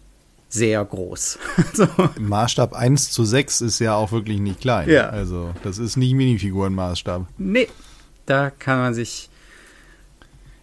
sehr 0.48 0.84
groß. 0.84 1.38
so. 1.72 1.86
Maßstab 2.18 2.74
1 2.74 3.12
zu 3.12 3.24
6 3.24 3.60
ist 3.60 3.78
ja 3.78 3.94
auch 3.94 4.10
wirklich 4.10 4.40
nicht 4.40 4.60
klein. 4.60 4.88
Ja. 4.88 5.08
Also, 5.08 5.54
das 5.62 5.78
ist 5.78 5.96
nicht 5.96 6.14
Minifigurenmaßstab. 6.14 7.26
Nee, 7.38 7.68
da 8.26 8.50
kann 8.50 8.78
man 8.78 8.94
sich 8.94 9.30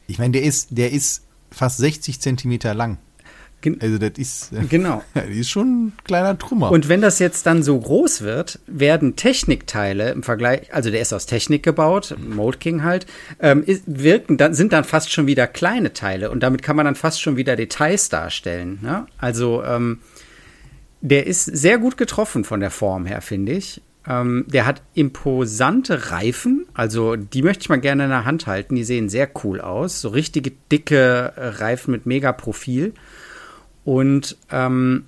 Ich 0.07 0.19
meine, 0.19 0.31
der 0.31 0.43
ist, 0.43 0.69
der 0.71 0.91
ist 0.91 1.23
fast 1.51 1.77
60 1.77 2.19
Zentimeter 2.19 2.73
lang. 2.73 2.97
Gen- 3.73 3.81
Also, 3.81 3.97
das 3.97 4.11
ist, 4.17 4.51
Genau. 4.69 5.03
das 5.13 5.25
ist 5.27 5.49
schon 5.49 5.87
ein 5.87 5.93
kleiner 6.03 6.37
Trümmer. 6.37 6.71
Und 6.71 6.89
wenn 6.89 7.01
das 7.01 7.19
jetzt 7.19 7.45
dann 7.45 7.63
so 7.63 7.79
groß 7.79 8.21
wird, 8.21 8.59
werden 8.67 9.15
Technikteile 9.15 10.11
im 10.11 10.23
Vergleich, 10.23 10.73
also 10.73 10.89
der 10.91 11.01
ist 11.01 11.13
aus 11.13 11.25
Technik 11.25 11.63
gebaut, 11.63 12.15
Mold 12.19 12.59
King 12.59 12.83
halt, 12.83 13.05
ähm, 13.39 13.63
ist, 13.65 13.83
wirken 13.85 14.37
dann, 14.37 14.53
sind 14.53 14.73
dann 14.73 14.83
fast 14.83 15.11
schon 15.11 15.27
wieder 15.27 15.47
kleine 15.47 15.93
Teile 15.93 16.31
und 16.31 16.41
damit 16.43 16.63
kann 16.63 16.75
man 16.75 16.85
dann 16.85 16.95
fast 16.95 17.21
schon 17.21 17.37
wieder 17.37 17.55
Details 17.55 18.09
darstellen. 18.09 18.79
Ne? 18.81 19.05
Also 19.17 19.63
ähm, 19.63 19.99
der 21.01 21.27
ist 21.27 21.45
sehr 21.45 21.77
gut 21.77 21.97
getroffen 21.97 22.43
von 22.43 22.59
der 22.59 22.71
Form 22.71 23.05
her, 23.05 23.21
finde 23.21 23.51
ich. 23.53 23.81
Ähm, 24.09 24.45
der 24.47 24.65
hat 24.65 24.81
imposante 24.93 26.11
Reifen, 26.11 26.65
also 26.73 27.15
die 27.17 27.41
möchte 27.43 27.61
ich 27.63 27.69
mal 27.69 27.75
gerne 27.79 28.05
in 28.05 28.09
der 28.09 28.23
Hand 28.25 28.47
halten. 28.47 28.75
Die 28.75 28.83
sehen 28.85 29.09
sehr 29.09 29.29
cool 29.43 29.59
aus, 29.59 30.01
so 30.01 30.09
richtige 30.09 30.51
dicke 30.71 31.33
äh, 31.35 31.47
Reifen 31.47 31.91
mit 31.91 32.05
mega 32.05 32.31
Profil. 32.31 32.93
Und 33.87 34.35
ähm, 34.51 35.05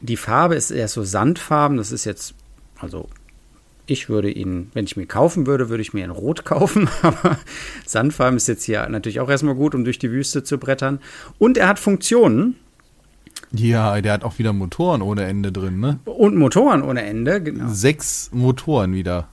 die 0.00 0.16
Farbe 0.16 0.56
ist 0.56 0.72
eher 0.72 0.88
so 0.88 1.04
Sandfarben. 1.04 1.76
Das 1.76 1.92
ist 1.92 2.04
jetzt, 2.04 2.34
also 2.76 3.08
ich 3.86 4.08
würde 4.08 4.32
ihn, 4.32 4.72
wenn 4.74 4.84
ich 4.84 4.96
mir 4.96 5.06
kaufen 5.06 5.46
würde, 5.46 5.68
würde 5.68 5.82
ich 5.82 5.94
mir 5.94 6.04
in 6.04 6.10
Rot 6.10 6.44
kaufen. 6.44 6.88
Aber 7.02 7.38
Sandfarben 7.86 8.36
ist 8.36 8.48
jetzt 8.48 8.64
hier 8.64 8.88
natürlich 8.88 9.20
auch 9.20 9.30
erstmal 9.30 9.54
gut, 9.54 9.76
um 9.76 9.84
durch 9.84 10.00
die 10.00 10.10
Wüste 10.10 10.42
zu 10.42 10.58
brettern. 10.58 10.98
Und 11.38 11.56
er 11.56 11.68
hat 11.68 11.78
Funktionen 11.78 12.56
ja, 13.52 14.00
der 14.00 14.14
hat 14.14 14.24
auch 14.24 14.38
wieder 14.40 14.52
Motoren 14.52 15.02
ohne 15.02 15.24
Ende 15.24 15.52
drin, 15.52 15.78
ne? 15.78 16.00
und 16.04 16.34
Motoren 16.34 16.82
ohne 16.82 17.04
Ende. 17.04 17.40
Genau. 17.40 17.68
Sechs 17.68 18.30
Motoren 18.32 18.92
wieder. 18.92 19.28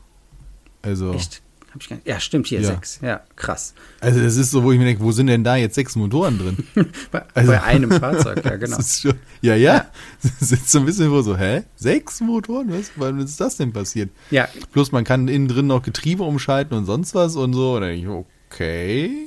Also, 0.83 1.13
Echt? 1.13 1.41
Nicht. 1.75 1.91
Ja, 2.05 2.19
stimmt, 2.19 2.47
hier 2.47 2.61
Ja. 2.61 2.67
sechs. 2.69 2.99
Ja, 3.01 3.21
krass. 3.35 3.73
also 3.99 4.19
das 4.21 4.37
ist 4.37 4.51
so, 4.51 4.63
wo 4.63 4.71
ich 4.71 4.77
mir 4.79 4.85
denke, 4.85 5.01
wo 5.03 5.11
sind 5.11 5.27
denn 5.27 5.43
da 5.43 5.55
jetzt 5.55 5.75
sechs 5.75 5.95
Motoren 5.95 6.37
drin? 6.37 6.57
Bei, 7.11 7.23
Also- 7.33 7.51
bei 7.51 7.63
einem 7.63 7.91
Fahrzeug, 7.91 8.43
ja, 8.45 8.55
genau. 8.57 8.77
Schon, 8.81 9.13
ja, 9.41 9.55
ja. 9.55 9.87
Das 10.39 10.51
ist 10.51 10.69
so 10.71 10.79
ein 10.79 10.85
bisschen 10.85 11.09
wo 11.11 11.21
so, 11.21 11.37
hä? 11.37 11.63
Sechs 11.75 12.21
Motoren? 12.21 12.71
Was? 12.71 12.91
Wann 12.95 13.19
ist 13.19 13.39
das 13.39 13.57
denn 13.57 13.73
passiert? 13.73 14.09
Ja, 14.31 14.47
Plus 14.71 14.91
man 14.91 15.03
kann 15.03 15.27
innen 15.27 15.47
drin 15.47 15.67
noch 15.67 15.81
Getriebe 15.83 16.23
umschalten 16.23 16.77
und 16.77 16.85
sonst 16.85 17.15
was 17.15 17.35
und 17.35 17.53
so. 17.53 17.75
Und 17.75 17.81
dann 17.81 17.89
denke 17.91 18.07
ich, 18.07 18.25
okay. 18.51 19.25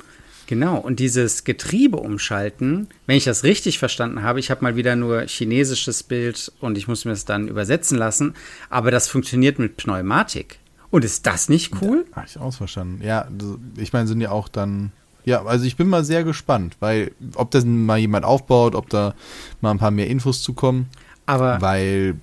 Genau, 0.49 0.77
und 0.77 0.99
dieses 1.01 1.43
Getriebe 1.43 1.97
umschalten, 1.97 2.87
wenn 3.05 3.17
ich 3.17 3.25
das 3.25 3.43
richtig 3.43 3.79
verstanden 3.79 4.21
habe, 4.23 4.39
ich 4.39 4.49
habe 4.49 4.63
mal 4.63 4.77
wieder 4.77 4.95
nur 4.95 5.23
chinesisches 5.23 6.03
Bild 6.03 6.53
und 6.61 6.77
ich 6.77 6.87
muss 6.87 7.03
mir 7.03 7.11
das 7.11 7.25
dann 7.25 7.49
übersetzen 7.49 7.97
lassen, 7.97 8.33
aber 8.69 8.89
das 8.89 9.09
funktioniert 9.09 9.59
mit 9.59 9.75
Pneumatik. 9.75 10.59
Und 10.89 11.03
ist 11.03 11.25
das 11.25 11.49
nicht 11.49 11.81
cool? 11.81 12.05
Habe 12.13 12.27
ich 12.27 12.39
ausverstanden. 12.39 13.01
Ja, 13.05 13.27
ich 13.75 13.93
meine, 13.93 14.07
sind 14.07 14.21
ja 14.21 14.31
auch 14.31 14.47
dann. 14.47 14.91
Ja, 15.25 15.43
also 15.43 15.65
ich 15.65 15.75
bin 15.75 15.89
mal 15.89 16.05
sehr 16.05 16.23
gespannt, 16.23 16.77
weil 16.79 17.11
ob 17.35 17.51
das 17.51 17.65
mal 17.65 17.97
jemand 17.97 18.23
aufbaut, 18.23 18.75
ob 18.75 18.89
da 18.89 19.13
mal 19.59 19.71
ein 19.71 19.77
paar 19.77 19.91
mehr 19.91 20.07
Infos 20.07 20.41
zu 20.41 20.53
kommen. 20.53 20.87
Aber 21.25 21.59
Weil 21.61 22.15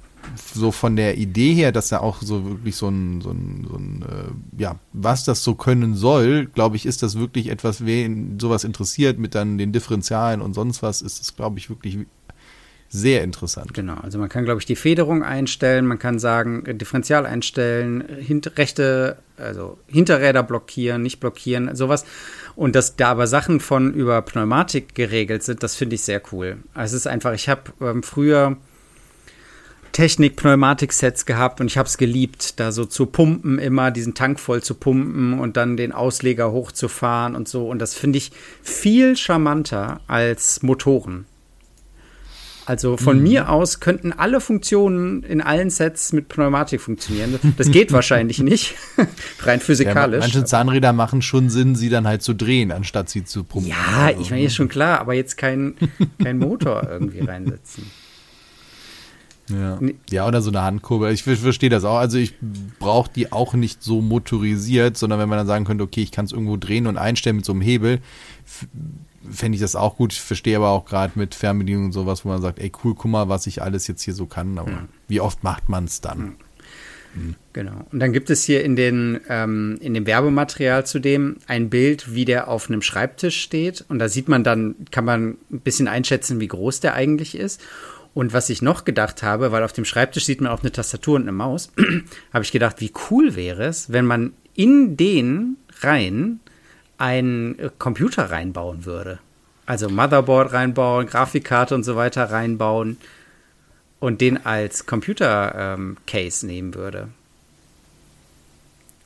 so 0.52 0.72
von 0.72 0.96
der 0.96 1.18
Idee 1.18 1.54
her, 1.54 1.72
dass 1.72 1.92
er 1.92 2.02
auch 2.02 2.22
so 2.22 2.44
wirklich 2.44 2.76
so 2.76 2.88
ein, 2.88 3.20
so 3.20 3.30
ein, 3.30 3.66
so 3.68 3.76
ein 3.76 4.02
äh, 4.02 4.62
ja, 4.62 4.76
was 4.92 5.24
das 5.24 5.44
so 5.44 5.54
können 5.54 5.94
soll, 5.94 6.46
glaube 6.46 6.76
ich, 6.76 6.86
ist 6.86 7.02
das 7.02 7.18
wirklich 7.18 7.48
etwas, 7.48 7.84
wen 7.84 8.38
sowas 8.40 8.64
interessiert 8.64 9.18
mit 9.18 9.34
dann 9.34 9.58
den 9.58 9.72
Differentialen 9.72 10.40
und 10.40 10.54
sonst 10.54 10.82
was, 10.82 11.02
ist 11.02 11.20
das, 11.20 11.36
glaube 11.36 11.58
ich, 11.58 11.68
wirklich 11.68 11.98
sehr 12.88 13.24
interessant. 13.24 13.74
Genau, 13.74 13.96
also 14.02 14.18
man 14.18 14.28
kann, 14.28 14.44
glaube 14.44 14.60
ich, 14.60 14.66
die 14.66 14.76
Federung 14.76 15.22
einstellen, 15.24 15.86
man 15.86 15.98
kann 15.98 16.18
sagen, 16.18 16.64
äh, 16.66 16.74
Differential 16.74 17.26
einstellen, 17.26 18.04
hint 18.20 18.56
rechte, 18.56 19.18
also 19.36 19.78
Hinterräder 19.88 20.42
blockieren, 20.42 21.02
nicht 21.02 21.18
blockieren, 21.18 21.74
sowas. 21.74 22.04
Und 22.54 22.76
dass 22.76 22.96
da 22.96 23.10
aber 23.10 23.26
Sachen 23.26 23.58
von 23.58 23.92
über 23.92 24.22
Pneumatik 24.22 24.94
geregelt 24.94 25.42
sind, 25.42 25.62
das 25.62 25.74
finde 25.74 25.96
ich 25.96 26.02
sehr 26.02 26.22
cool. 26.32 26.58
Also 26.72 26.94
es 26.94 27.02
ist 27.02 27.06
einfach, 27.06 27.32
ich 27.32 27.48
habe 27.48 27.62
ähm, 27.80 28.02
früher 28.02 28.56
Technik-Pneumatik-Sets 29.94 31.24
gehabt 31.24 31.60
und 31.60 31.68
ich 31.68 31.78
habe 31.78 31.88
es 31.88 31.98
geliebt, 31.98 32.58
da 32.58 32.72
so 32.72 32.84
zu 32.84 33.06
pumpen, 33.06 33.60
immer 33.60 33.92
diesen 33.92 34.14
Tank 34.14 34.40
voll 34.40 34.60
zu 34.60 34.74
pumpen 34.74 35.38
und 35.38 35.56
dann 35.56 35.76
den 35.76 35.92
Ausleger 35.92 36.50
hochzufahren 36.50 37.36
und 37.36 37.48
so. 37.48 37.68
Und 37.68 37.78
das 37.78 37.94
finde 37.94 38.18
ich 38.18 38.32
viel 38.60 39.16
charmanter 39.16 40.00
als 40.08 40.62
Motoren. 40.62 41.26
Also 42.66 42.96
von 42.96 43.22
mir 43.22 43.50
aus 43.50 43.80
könnten 43.80 44.12
alle 44.12 44.40
Funktionen 44.40 45.22
in 45.22 45.42
allen 45.42 45.68
Sets 45.68 46.12
mit 46.14 46.28
Pneumatik 46.28 46.80
funktionieren. 46.80 47.38
Das 47.58 47.70
geht 47.70 47.92
wahrscheinlich 47.92 48.38
nicht, 48.38 48.74
rein 49.40 49.58
Ja, 49.58 49.64
physikalisch. 49.64 50.20
manche 50.20 50.44
Zahnräder 50.44 50.92
machen 50.94 51.20
schon 51.20 51.50
Sinn, 51.50 51.74
sie 51.74 51.90
dann 51.90 52.06
halt 52.06 52.22
zu 52.22 52.32
drehen, 52.34 52.72
anstatt 52.72 53.10
sie 53.10 53.22
zu 53.24 53.44
pumpen. 53.44 53.68
ja, 53.70 54.06
Also, 54.06 54.20
ich 54.22 54.30
meine, 54.30 54.44
ist 54.44 54.54
schon 54.54 54.68
klar, 54.68 54.98
aber 55.00 55.12
jetzt 55.14 55.36
kein, 55.36 55.74
kein 56.22 56.38
Motor 56.38 56.88
irgendwie 56.90 57.20
reinsetzen. 57.26 57.84
Ja. 59.50 59.78
Ja, 60.10 60.26
oder 60.26 60.40
so 60.40 60.48
eine 60.48 60.62
Handkurbel. 60.62 61.12
Ich 61.12 61.22
ver- 61.22 61.36
verstehe 61.36 61.68
das 61.68 61.84
auch. 61.84 61.98
Also 61.98 62.16
ich 62.16 62.32
brauche 62.78 63.10
die 63.14 63.30
auch 63.30 63.52
nicht 63.52 63.82
so 63.82 64.00
motorisiert, 64.00 64.96
sondern 64.96 65.18
wenn 65.18 65.28
man 65.28 65.36
dann 65.36 65.46
sagen 65.46 65.66
könnte, 65.66 65.84
okay, 65.84 66.00
ich 66.00 66.12
kann 66.12 66.24
es 66.24 66.32
irgendwo 66.32 66.56
drehen 66.56 66.86
und 66.86 66.96
einstellen 66.96 67.36
mit 67.36 67.44
so 67.44 67.52
einem 67.52 67.60
Hebel, 67.60 67.98
fände 69.30 69.56
ich 69.56 69.62
das 69.62 69.76
auch 69.76 69.96
gut. 69.96 70.12
Ich 70.12 70.20
verstehe 70.20 70.56
aber 70.56 70.70
auch 70.70 70.84
gerade 70.84 71.12
mit 71.16 71.34
Fernbedienung 71.34 71.86
und 71.86 71.92
sowas, 71.92 72.24
wo 72.24 72.28
man 72.28 72.42
sagt, 72.42 72.58
ey 72.58 72.70
cool, 72.82 72.94
guck 72.94 73.10
mal, 73.10 73.28
was 73.28 73.46
ich 73.46 73.62
alles 73.62 73.86
jetzt 73.86 74.02
hier 74.02 74.14
so 74.14 74.26
kann. 74.26 74.58
Aber 74.58 74.88
wie 75.08 75.20
oft 75.20 75.42
macht 75.42 75.68
man 75.68 75.84
es 75.84 76.00
dann? 76.00 76.36
Genau. 77.52 77.86
Und 77.92 78.00
dann 78.00 78.12
gibt 78.12 78.30
es 78.30 78.44
hier 78.44 78.64
in, 78.64 78.76
den, 78.76 79.20
ähm, 79.28 79.78
in 79.80 79.94
dem 79.94 80.06
Werbematerial 80.06 80.84
zudem 80.84 81.36
ein 81.46 81.70
Bild, 81.70 82.14
wie 82.14 82.24
der 82.24 82.48
auf 82.48 82.68
einem 82.68 82.82
Schreibtisch 82.82 83.40
steht. 83.40 83.84
Und 83.88 83.98
da 83.98 84.08
sieht 84.08 84.28
man 84.28 84.42
dann, 84.42 84.74
kann 84.90 85.04
man 85.04 85.36
ein 85.50 85.60
bisschen 85.60 85.88
einschätzen, 85.88 86.40
wie 86.40 86.48
groß 86.48 86.80
der 86.80 86.94
eigentlich 86.94 87.36
ist. 87.36 87.60
Und 88.14 88.32
was 88.32 88.50
ich 88.50 88.62
noch 88.62 88.84
gedacht 88.84 89.22
habe, 89.22 89.52
weil 89.52 89.64
auf 89.64 89.72
dem 89.72 89.84
Schreibtisch 89.84 90.24
sieht 90.24 90.40
man 90.40 90.50
auch 90.50 90.62
eine 90.62 90.72
Tastatur 90.72 91.16
und 91.16 91.22
eine 91.22 91.32
Maus, 91.32 91.72
habe 92.32 92.44
ich 92.44 92.52
gedacht, 92.52 92.80
wie 92.80 92.92
cool 93.10 93.34
wäre 93.36 93.64
es, 93.64 93.92
wenn 93.92 94.06
man 94.06 94.32
in 94.54 94.96
den 94.96 95.56
rein 95.80 96.40
einen 96.98 97.58
äh, 97.58 97.70
Computer 97.78 98.30
reinbauen 98.30 98.84
würde. 98.84 99.18
Also 99.66 99.88
Motherboard 99.88 100.52
reinbauen, 100.52 101.06
Grafikkarte 101.06 101.74
und 101.74 101.84
so 101.84 101.96
weiter 101.96 102.30
reinbauen 102.30 102.98
und 103.98 104.20
den 104.20 104.44
als 104.44 104.84
Computer-Case 104.86 106.46
nehmen 106.46 106.74
würde. 106.74 107.08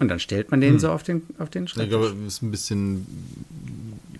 Und 0.01 0.09
dann 0.09 0.21
stellt 0.21 0.51
man 0.51 0.61
den 0.61 0.79
so 0.79 0.91
auf 0.91 1.03
den, 1.03 1.23
auf 1.39 1.51
den 1.51 1.65
Ich 1.65 1.71
Schreibtisch. 1.71 1.91
glaube, 1.91 2.09
das 2.25 2.35
ist 2.35 2.43
ein 2.43 2.51
bisschen, 2.51 3.07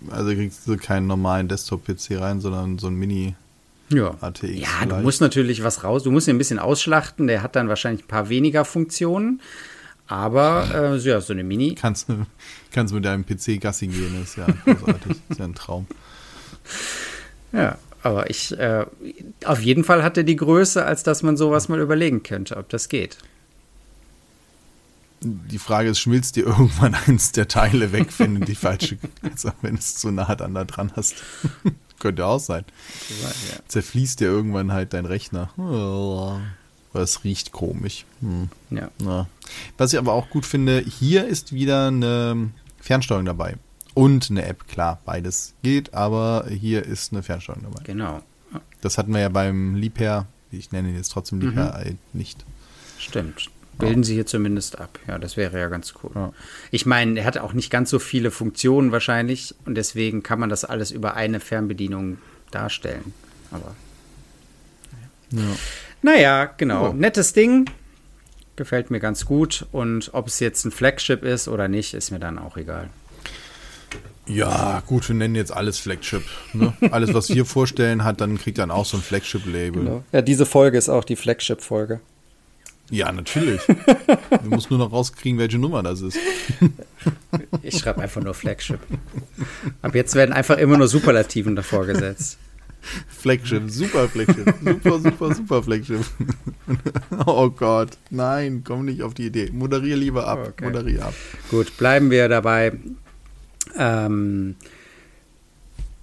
also 0.09 0.31
kriegst 0.33 0.67
du 0.67 0.77
keinen 0.77 1.07
normalen 1.07 1.47
Desktop-PC 1.47 2.19
rein, 2.19 2.41
sondern 2.41 2.79
so 2.79 2.87
ein 2.87 2.95
Mini. 2.95 3.35
ja. 3.89 4.15
ATX 4.21 4.41
ja, 4.55 4.67
du 4.81 4.87
vielleicht. 4.89 5.03
musst 5.03 5.21
natürlich 5.21 5.63
was 5.63 5.83
raus, 5.83 6.03
du 6.03 6.11
musst 6.11 6.27
ihn 6.27 6.35
ein 6.35 6.37
bisschen 6.37 6.59
ausschlachten, 6.59 7.27
der 7.27 7.43
hat 7.43 7.55
dann 7.55 7.69
wahrscheinlich 7.69 8.03
ein 8.05 8.07
paar 8.07 8.29
weniger 8.29 8.65
Funktionen, 8.65 9.41
aber 10.09 10.93
äh, 10.95 10.99
so, 10.99 11.07
ja, 11.09 11.21
so 11.21 11.31
eine 11.33 11.43
Mini. 11.45 11.75
Kannst, 11.75 12.09
du- 12.09 12.25
kannst 12.71 12.93
mit 12.93 13.05
deinem 13.05 13.25
PC 13.25 13.59
Gassi 13.61 13.87
gehen, 13.87 14.21
ist 14.21 14.35
ja 14.35 14.45
großartig, 14.65 15.15
ist 15.29 15.39
ja 15.39 15.45
ein 15.45 15.55
Traum. 15.55 15.87
Ja, 17.53 17.77
aber 18.03 18.29
ich, 18.29 18.57
äh, 18.59 18.85
auf 19.45 19.61
jeden 19.61 19.83
Fall 19.83 20.03
hat 20.03 20.17
er 20.17 20.23
die 20.23 20.35
Größe, 20.35 20.85
als 20.85 21.03
dass 21.03 21.23
man 21.23 21.37
sowas 21.37 21.69
mal 21.69 21.79
überlegen 21.79 22.23
könnte, 22.23 22.57
ob 22.57 22.69
das 22.69 22.89
geht. 22.89 23.17
Die 25.21 25.59
Frage 25.59 25.89
ist, 25.89 25.99
schmilzt 25.99 26.35
dir 26.37 26.45
irgendwann 26.45 26.95
eins 27.07 27.31
der 27.33 27.47
Teile 27.47 27.91
weg, 27.91 28.07
wenn 28.19 28.35
du 28.39 28.45
die 28.45 28.55
falsche, 28.55 28.97
also 29.21 29.51
wenn 29.61 29.73
du 29.75 29.79
es 29.79 29.95
zu 29.95 30.11
nah 30.11 30.33
dann 30.35 30.53
da 30.53 30.63
dran 30.63 30.91
hast? 30.95 31.15
Könnte 31.99 32.25
auch 32.25 32.39
sein. 32.39 32.63
Ja. 33.21 33.59
Zerfließt 33.67 34.21
dir 34.21 34.27
irgendwann 34.27 34.71
halt 34.71 34.93
dein 34.93 35.05
Rechner. 35.05 35.49
Oh, 35.57 36.37
Das 36.93 37.25
riecht 37.25 37.51
komisch. 37.51 38.05
Hm. 38.21 38.47
ja. 38.69 38.89
Na. 38.99 39.27
Was 39.77 39.93
ich 39.93 39.99
aber 39.99 40.13
auch 40.13 40.29
gut 40.29 40.45
finde, 40.45 40.79
hier 40.79 41.25
ist 41.27 41.53
wieder 41.53 41.87
eine 41.87 42.49
Fernsteuerung 42.79 43.25
dabei. 43.25 43.55
Und 43.93 44.29
eine 44.29 44.45
App, 44.45 44.67
klar, 44.67 44.99
beides 45.05 45.53
geht, 45.63 45.93
aber 45.93 46.45
hier 46.49 46.85
ist 46.85 47.11
eine 47.11 47.23
Fernsteuerung 47.23 47.63
dabei. 47.63 47.83
Genau. 47.83 48.21
Das 48.81 48.97
hatten 48.97 49.13
wir 49.13 49.19
ja 49.21 49.29
beim 49.29 49.75
Liebherr, 49.75 50.27
ich 50.51 50.71
nenne 50.71 50.89
ihn 50.89 50.95
jetzt 50.95 51.11
trotzdem 51.11 51.41
Liebherr, 51.41 51.81
Mhm. 51.85 51.97
nicht. 52.13 52.45
Stimmt. 52.97 53.49
Bilden 53.77 54.03
sie 54.03 54.13
hier 54.13 54.25
zumindest 54.25 54.77
ab. 54.79 54.99
Ja, 55.07 55.17
das 55.17 55.37
wäre 55.37 55.57
ja 55.57 55.67
ganz 55.69 55.93
cool. 56.03 56.11
Ja. 56.13 56.33
Ich 56.69 56.85
meine, 56.85 57.19
er 57.19 57.25
hat 57.25 57.37
auch 57.37 57.53
nicht 57.53 57.69
ganz 57.69 57.89
so 57.89 57.97
viele 57.99 58.29
Funktionen 58.29 58.91
wahrscheinlich 58.91 59.55
und 59.65 59.75
deswegen 59.75 60.21
kann 60.21 60.39
man 60.39 60.49
das 60.49 60.65
alles 60.65 60.91
über 60.91 61.13
eine 61.15 61.39
Fernbedienung 61.39 62.17
darstellen. 62.51 63.13
Aber 63.51 63.75
Ja. 65.31 65.41
naja, 66.01 66.45
genau. 66.57 66.87
Ja. 66.87 66.93
Nettes 66.93 67.33
Ding. 67.33 67.69
Gefällt 68.59 68.91
mir 68.91 68.99
ganz 68.99 69.23
gut. 69.23 69.67
Und 69.71 70.09
ob 70.11 70.27
es 70.27 70.41
jetzt 70.41 70.65
ein 70.65 70.71
Flagship 70.71 71.23
ist 71.23 71.47
oder 71.47 71.69
nicht, 71.69 71.93
ist 71.93 72.11
mir 72.11 72.19
dann 72.19 72.37
auch 72.37 72.57
egal. 72.57 72.89
Ja, 74.27 74.83
gut, 74.85 75.07
wir 75.07 75.15
nennen 75.15 75.35
jetzt 75.35 75.53
alles 75.53 75.79
Flagship. 75.79 76.23
Ne? 76.51 76.73
Alles, 76.91 77.13
was 77.13 77.29
wir 77.29 77.45
vorstellen, 77.45 78.03
hat 78.03 78.19
dann 78.19 78.37
kriegt 78.37 78.57
dann 78.57 78.69
auch 78.69 78.85
so 78.85 78.97
ein 78.97 79.01
Flagship-Label. 79.01 80.03
Ja, 80.11 80.21
diese 80.21 80.45
Folge 80.45 80.77
ist 80.77 80.89
auch 80.89 81.05
die 81.05 81.15
Flagship-Folge. 81.15 82.01
Ja, 82.89 83.13
natürlich. 83.13 83.61
du 84.43 84.49
musst 84.49 84.69
nur 84.69 84.79
noch 84.79 84.91
rauskriegen, 84.91 85.39
welche 85.39 85.57
Nummer 85.57 85.81
das 85.81 86.01
ist. 86.01 86.17
Ich 87.61 87.77
schreibe 87.77 88.01
einfach 88.01 88.21
nur 88.21 88.33
Flagship. 88.33 88.81
Ab 89.81 89.95
jetzt 89.95 90.15
werden 90.15 90.33
einfach 90.33 90.57
immer 90.57 90.77
nur 90.77 90.89
Superlativen 90.89 91.55
davor 91.55 91.85
gesetzt. 91.85 92.37
Flagship, 93.07 93.69
super 93.69 94.07
Flagship, 94.07 94.53
super, 94.63 94.99
super, 94.99 95.35
super 95.35 95.63
Flagship. 95.63 96.01
oh 97.25 97.49
Gott, 97.49 97.97
nein, 98.09 98.63
komm 98.65 98.85
nicht 98.85 99.01
auf 99.03 99.13
die 99.13 99.27
Idee. 99.27 99.49
Moderier 99.51 99.97
lieber 99.97 100.27
ab, 100.27 100.39
Okay. 100.49 100.65
moderier 100.65 101.05
ab. 101.05 101.13
Gut, 101.51 101.77
bleiben 101.77 102.09
wir 102.09 102.29
dabei. 102.29 102.73
Ähm, 103.77 104.55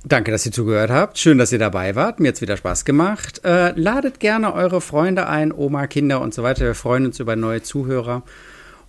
danke, 0.04 0.30
dass 0.30 0.44
ihr 0.46 0.52
zugehört 0.52 0.90
habt. 0.90 1.18
Schön, 1.18 1.38
dass 1.38 1.52
ihr 1.52 1.58
dabei 1.58 1.94
wart. 1.96 2.20
Mir 2.20 2.28
hat 2.28 2.40
wieder 2.40 2.56
Spaß 2.56 2.84
gemacht. 2.84 3.40
Äh, 3.44 3.72
ladet 3.78 4.20
gerne 4.20 4.52
eure 4.54 4.80
Freunde 4.80 5.26
ein, 5.28 5.52
Oma, 5.52 5.86
Kinder 5.86 6.20
und 6.20 6.34
so 6.34 6.42
weiter. 6.42 6.64
Wir 6.64 6.74
freuen 6.74 7.06
uns 7.06 7.18
über 7.20 7.36
neue 7.36 7.62
Zuhörer. 7.62 8.22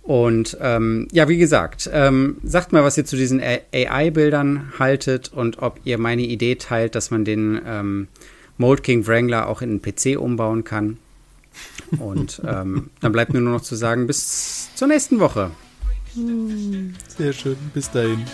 Und 0.02 0.56
ähm, 0.60 1.06
ja, 1.12 1.28
wie 1.28 1.36
gesagt, 1.36 1.88
ähm, 1.92 2.38
sagt 2.42 2.72
mal, 2.72 2.82
was 2.82 2.96
ihr 2.96 3.04
zu 3.04 3.16
diesen 3.16 3.42
AI-Bildern 3.42 4.72
haltet 4.78 5.30
und 5.32 5.58
ob 5.58 5.80
ihr 5.84 5.98
meine 5.98 6.22
Idee 6.22 6.54
teilt, 6.54 6.94
dass 6.94 7.10
man 7.10 7.24
den 7.26 7.60
ähm, 7.66 8.08
Mold 8.56 8.82
King 8.82 9.06
Wrangler 9.06 9.48
auch 9.48 9.60
in 9.60 9.70
einen 9.70 9.82
PC 9.82 10.18
umbauen 10.18 10.64
kann. 10.64 10.96
Und 11.98 12.40
ähm, 12.46 12.90
dann 13.00 13.12
bleibt 13.12 13.32
mir 13.32 13.40
nur 13.40 13.52
noch 13.52 13.62
zu 13.62 13.76
sagen, 13.76 14.06
bis 14.06 14.74
zur 14.74 14.88
nächsten 14.88 15.20
Woche. 15.20 15.50
Sehr 17.16 17.32
schön, 17.32 17.56
bis 17.74 17.90
dahin. 17.90 18.24